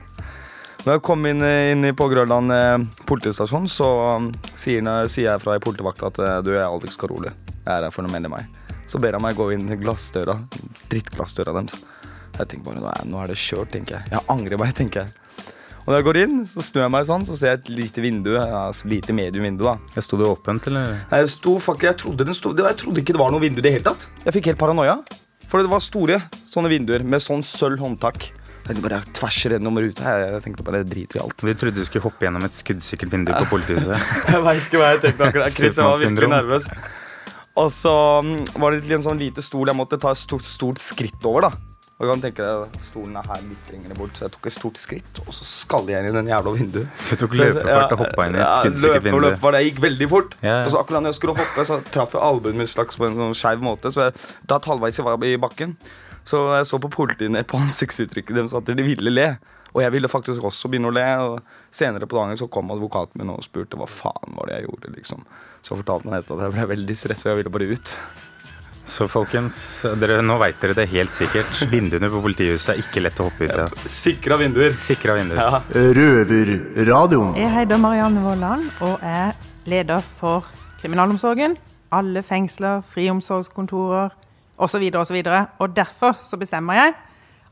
Når 0.80 0.96
jeg 0.96 1.04
kom 1.04 1.26
inn, 1.28 1.42
eh, 1.44 1.74
inn 1.74 1.84
på 1.92 2.06
Grønland 2.08 2.54
eh, 2.56 3.02
politistasjon, 3.04 3.66
så 3.68 3.88
um, 4.16 4.30
sier, 4.56 4.80
sier 5.12 5.26
jeg 5.26 5.42
fra 5.42 5.58
ei 5.58 5.60
politivakt 5.60 6.06
at 6.08 6.20
du, 6.40 6.54
jeg 6.54 6.62
er 6.62 6.70
Alex 6.70 6.96
Karoli. 6.96 7.34
Jeg 7.66 7.68
er 7.74 7.84
her 7.84 7.92
for 7.92 8.08
å 8.08 8.12
melde 8.12 8.32
meg. 8.32 8.48
Så 8.88 8.98
ber 8.98 9.18
han 9.18 9.22
meg 9.22 9.36
gå 9.36 9.50
inn 9.52 9.68
glassdøra. 9.82 10.38
Drittglassdøra 10.88 11.52
deres. 11.58 11.76
Jeg 12.40 12.54
tenker 12.54 12.72
bare, 12.72 12.82
nå 13.06 13.18
er, 13.20 13.24
er 13.24 13.32
det 13.32 13.40
kjørt, 13.40 13.72
tenker 13.74 13.98
jeg. 13.98 14.12
Jeg 14.14 14.26
angrer 14.32 14.60
meg, 14.60 14.74
tenker 14.80 15.04
jeg. 15.04 15.16
Og 15.80 15.88
når 15.88 15.96
jeg 15.96 16.06
går 16.06 16.18
inn, 16.20 16.34
så 16.46 16.62
snur 16.64 16.84
jeg 16.84 16.92
meg 16.92 17.06
sånn, 17.08 17.24
så 17.26 17.36
ser 17.38 17.54
jeg 17.54 17.60
et 17.60 17.70
lite 17.72 18.02
vindu. 18.04 18.34
Altså, 18.38 18.84
et 18.86 18.92
lite 18.98 19.16
mediumvindu, 19.16 19.64
da. 19.66 19.78
Jeg 19.96 20.06
Sto 20.06 20.18
det 20.20 20.28
åpent, 20.28 20.68
eller? 20.68 20.92
Nei, 21.10 21.22
jeg, 21.22 21.30
sto 21.32 21.56
fuck, 21.62 21.86
jeg 21.86 21.96
trodde, 21.98 22.26
sto, 22.36 22.52
jeg 22.54 22.78
trodde 22.82 23.02
ikke 23.02 23.16
det 23.16 23.22
var 23.22 23.32
noe 23.32 23.42
vindu 23.42 23.62
i 23.62 23.64
det 23.64 23.72
hele 23.78 23.86
tatt. 23.88 24.04
Jeg 24.26 24.36
fikk 24.36 24.52
helt 24.52 24.60
paranoia. 24.60 25.00
For 25.50 25.64
det 25.64 25.72
var 25.72 25.82
store 25.82 26.20
sånne 26.46 26.70
vinduer 26.70 27.02
med 27.02 27.24
sånn 27.24 27.42
sølv 27.42 27.80
håndtak. 27.82 28.28
Jeg 28.68 28.82
bare 28.84 29.00
jeg 29.00 29.14
tverser 29.18 29.56
gjennom 29.56 29.80
ruta. 29.82 30.04
Jeg, 30.14 30.28
jeg 30.36 30.44
tenkte 30.44 30.66
bare 30.66 30.82
jeg 30.84 30.90
driter 30.92 31.18
i 31.18 31.22
alt. 31.24 31.42
Vi 31.48 31.54
trodde 31.58 31.80
du 31.80 31.88
skulle 31.88 32.04
hoppe 32.04 32.26
gjennom 32.26 32.44
et 32.46 32.54
skuddsikkert 32.54 33.16
vindu 33.16 33.32
på 33.34 33.48
politihuset. 33.50 34.12
Jeg 34.30 34.44
veit 34.46 34.60
ikke 34.68 34.78
hva 34.78 34.92
jeg 34.92 35.00
tenkte 35.06 35.26
akkurat. 35.26 35.56
Chris, 35.56 35.74
jeg 35.80 35.88
var 35.88 35.98
virkelig 35.98 36.30
nervøs. 36.30 36.68
Og 37.58 37.72
så 37.74 37.96
mm, 38.22 38.36
var 38.62 38.76
det 38.76 38.94
en 38.94 39.08
sånn 39.08 39.18
lite 39.18 39.42
stol 39.42 39.72
jeg 39.72 39.78
måtte 39.80 39.98
ta 39.98 40.12
et 40.14 40.20
stort, 40.20 40.46
stort 40.46 40.78
skritt 40.84 41.26
over. 41.26 41.48
da 41.48 41.69
Og 42.00 42.06
du 42.06 42.08
kan 42.14 42.22
tenke 42.22 42.40
deg, 42.40 42.76
Stolen 42.80 43.16
er 43.20 43.26
her 43.28 43.42
litt 43.44 43.66
lenger 43.68 43.98
bort, 43.98 44.14
så 44.16 44.24
jeg 44.24 44.32
tok 44.32 44.46
et 44.48 44.54
stort 44.54 44.78
skritt, 44.80 45.18
og 45.20 45.34
så 45.36 45.44
skal 45.44 45.90
jeg 45.92 46.00
inn 46.00 46.08
i 46.08 46.14
den 46.14 46.30
jævla 46.32 46.54
vinduet. 46.56 47.00
Du 47.10 47.20
tok 47.20 47.34
løpefart 47.36 47.92
og 47.92 48.00
hoppa 48.00 48.24
inn 48.24 48.38
i 48.38 48.40
et 48.40 48.54
skuddsikkert 48.54 49.04
løpe 49.04 49.10
og 49.12 49.20
vindu. 49.20 49.26
løpe 49.26 49.52
det. 49.52 49.60
Gikk 49.66 49.82
veldig 49.84 50.08
fort. 50.08 50.36
Ja, 50.40 50.54
ja. 50.54 50.62
Og 50.64 50.72
så 50.72 50.80
akkurat 50.80 51.04
når 51.04 51.12
jeg 51.12 51.18
skulle 51.18 51.34
hoppe, 51.36 51.66
så 51.68 51.76
traff 51.92 52.16
jeg 52.16 52.24
albuen 52.24 52.56
min 52.56 52.70
slags 52.72 52.96
på 52.96 53.04
en 53.04 53.18
sånn 53.20 53.36
skeiv 53.36 53.66
måte, 53.66 53.92
så 53.92 54.06
jeg 54.06 54.16
datt 54.48 54.70
halvveis 54.70 54.96
i, 55.02 55.04
i 55.28 55.36
bakken. 55.44 55.76
Så 56.24 56.40
jeg 56.56 56.70
så 56.72 56.80
på 56.80 56.88
politiet 56.96 57.52
på 57.52 57.60
ansiktsuttrykket 57.66 58.40
deres 58.40 58.56
at 58.56 58.72
de 58.72 58.86
ville 58.88 59.12
le. 59.12 59.28
Og 59.74 59.84
jeg 59.84 59.92
ville 59.92 60.08
faktisk 60.10 60.48
også 60.48 60.72
begynne 60.72 60.88
å 60.88 60.96
le. 60.96 61.06
Og 61.28 61.68
senere 61.74 62.08
på 62.08 62.16
dagen 62.16 62.40
så 62.40 62.48
kom 62.48 62.72
advokaten 62.72 63.20
min 63.20 63.36
og 63.36 63.44
spurte 63.44 63.76
hva 63.76 63.86
faen 63.90 64.40
var 64.40 64.48
det 64.48 64.56
jeg 64.62 64.70
gjorde. 64.70 64.96
liksom. 64.96 65.28
Så 65.60 65.76
fortalte 65.76 66.08
han 66.08 66.18
etter 66.22 66.40
at 66.40 66.48
jeg 66.48 66.56
ble 66.56 66.68
veldig 66.72 66.96
stressa 66.96 67.28
og 67.28 67.34
jeg 67.34 67.42
ville 67.42 67.54
bare 67.58 67.70
ut. 67.76 67.96
Så 68.84 69.06
folkens, 69.08 69.56
dere, 70.00 70.20
nå 70.24 70.36
veit 70.40 70.58
dere 70.62 70.74
det 70.78 70.86
helt 70.90 71.12
sikkert. 71.14 71.50
Vinduene 71.70 72.10
på 72.10 72.22
politihuset 72.24 72.72
er 72.74 72.80
ikke 72.82 73.02
lett 73.04 73.20
å 73.20 73.28
hoppe 73.28 73.46
ut 73.46 73.58
av. 73.64 73.74
Sikra 73.90 74.38
vinduer. 74.40 74.74
Sikra 74.80 75.16
vinduer. 75.18 75.60
Røverradioen. 75.70 77.36
Jeg 77.38 77.52
heter 77.54 77.80
Marianne 77.80 78.24
Vollan 78.24 78.64
og 78.86 79.04
er 79.06 79.36
leder 79.70 80.02
for 80.18 80.48
kriminalomsorgen. 80.80 81.58
Alle 81.94 82.22
fengsler, 82.26 82.82
friomsorgskontorer 82.90 84.16
osv. 84.60 84.90
osv. 84.94 85.22
Og 85.22 85.62
og 85.64 85.76
derfor 85.76 86.18
så 86.24 86.38
bestemmer 86.40 86.78
jeg 86.80 86.98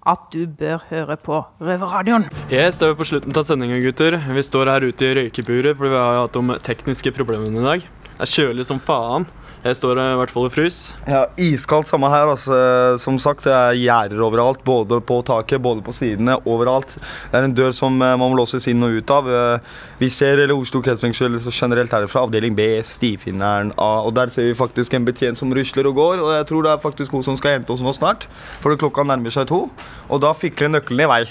at 0.09 0.29
du 0.33 0.47
bør 0.47 0.85
høre 0.89 1.17
på 1.21 1.41
Røverradioen. 1.61 2.25
Yes, 2.49 2.79
det 2.79 2.87
er 2.87 2.95
vi 2.95 3.01
på 3.03 3.09
slutten 3.11 3.35
av 3.37 3.45
sendinga, 3.45 3.81
gutter. 3.83 4.17
Vi 4.17 4.45
står 4.47 4.71
her 4.73 4.87
ute 4.89 5.05
i 5.05 5.15
røykeburet 5.19 5.77
fordi 5.77 5.93
vi 5.93 6.01
har 6.01 6.23
hatt 6.23 6.39
om 6.41 6.55
tekniske 6.65 7.13
problemer 7.17 7.51
i 7.53 7.67
dag. 7.67 7.85
Det 8.15 8.25
er 8.25 8.33
kjølig 8.33 8.67
som 8.67 8.81
faen. 8.83 9.29
Jeg 9.65 9.75
står 9.75 9.99
eh, 9.99 10.13
i 10.15 10.19
hvert 10.21 10.31
fall 10.31 10.47
i 10.47 10.53
frys. 10.55 10.77
Ja, 11.11 11.25
Iskaldt 11.43 11.89
samme 11.91 12.07
her. 12.13 12.29
altså. 12.31 12.55
Som 13.03 13.17
sagt, 13.19 13.43
det 13.49 13.53
er 13.53 13.75
gjerder 13.75 14.21
overalt. 14.23 14.61
Både 14.65 15.01
på 15.03 15.17
taket, 15.27 15.59
både 15.65 15.83
på 15.83 15.93
sidene. 15.97 16.37
Overalt. 16.47 16.95
Det 17.33 17.35
er 17.41 17.49
en 17.49 17.57
dør 17.59 17.73
som 17.75 17.97
eh, 17.99 18.15
man 18.15 18.31
må 18.31 18.39
låses 18.39 18.69
inn 18.71 18.85
og 18.87 18.95
ut 19.01 19.11
av. 19.11 19.27
Eh, 19.29 19.75
Vi 19.99 20.09
ser 20.15 20.39
eller 20.45 20.55
Oslo 20.55 20.79
kretsfengsel 20.85 21.35
generelt 21.51 21.91
herfra. 21.93 22.23
Avdeling 22.29 22.55
B, 22.55 22.69
Stifinneren 22.87 23.73
A. 23.77 23.91
Og 24.07 24.15
der 24.15 24.31
ser 24.31 24.47
vi 24.47 24.55
faktisk 24.55 24.95
en 24.95 25.05
betjent 25.09 25.41
som 25.43 25.51
rusler 25.53 25.91
og 25.91 25.99
går. 25.99 26.23
Og 26.23 26.31
jeg 26.37 26.47
tror 26.53 26.63
det 26.69 26.73
er 26.77 26.85
faktisk 26.87 27.19
hun 27.19 27.27
som 27.27 27.37
skal 27.41 27.59
hente 27.59 27.75
oss 27.75 27.83
nå 27.83 27.93
snart. 27.99 28.29
For 28.63 28.79
klokka 28.79 29.03
nærmer 29.11 29.35
seg 29.35 29.51
to. 29.51 29.65
Og 30.09 30.23
da 30.23 30.31
fikler 30.39 30.71
nøkkelen 30.77 31.03
i 31.03 31.11
vei. 31.11 31.23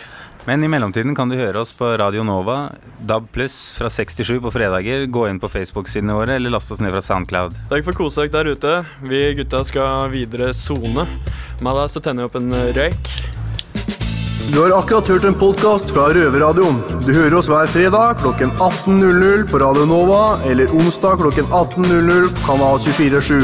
Men 0.46 0.64
i 0.64 0.70
mellomtiden 0.72 1.16
kan 1.16 1.30
du 1.30 1.36
høre 1.36 1.60
oss 1.60 1.74
på 1.76 1.90
Radio 2.00 2.24
Nova, 2.24 2.70
DAB 3.04 3.26
pluss 3.36 3.58
fra 3.76 3.90
67 3.92 4.38
på 4.46 4.52
fredager. 4.54 5.04
Gå 5.12 5.26
inn 5.28 5.42
på 5.44 5.50
Facebook-sidene 5.52 6.16
våre, 6.16 6.38
eller 6.40 6.54
last 6.54 6.72
oss 6.72 6.80
ned 6.84 6.94
fra 6.96 7.04
Soundcloud. 7.04 7.58
Takk 7.72 7.84
for 7.88 8.00
koset 8.06 8.32
der 8.32 8.54
ute. 8.54 8.78
Vi 9.04 9.26
gutta 9.42 9.64
skal 9.68 10.08
videre 10.14 10.54
sone. 10.56 11.08
Med 11.60 11.82
deg 11.82 11.92
så 11.92 12.04
tenner 12.04 12.24
jeg 12.26 12.32
opp 12.32 12.40
en 12.40 12.56
røyk. 12.78 13.14
Du 14.48 14.62
har 14.62 14.78
akkurat 14.78 15.08
hørt 15.12 15.26
en 15.28 15.36
podkast 15.36 15.90
fra 15.92 16.08
Røverradioen. 16.16 16.80
Du 17.04 17.12
hører 17.12 17.36
oss 17.36 17.50
hver 17.52 17.68
fredag 17.68 18.22
klokken 18.22 18.54
18.00 18.64 19.44
på 19.52 19.60
Radio 19.60 19.84
Nova 19.90 20.22
eller 20.48 20.72
onsdag 20.72 21.20
klokken 21.20 21.52
18.00 21.52 22.30
på 22.32 22.46
Kanal 22.48 22.80
247. 22.80 23.42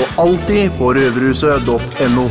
Og 0.00 0.24
alltid 0.26 0.74
på 0.80 0.94
røverhuset.no. 0.98 2.26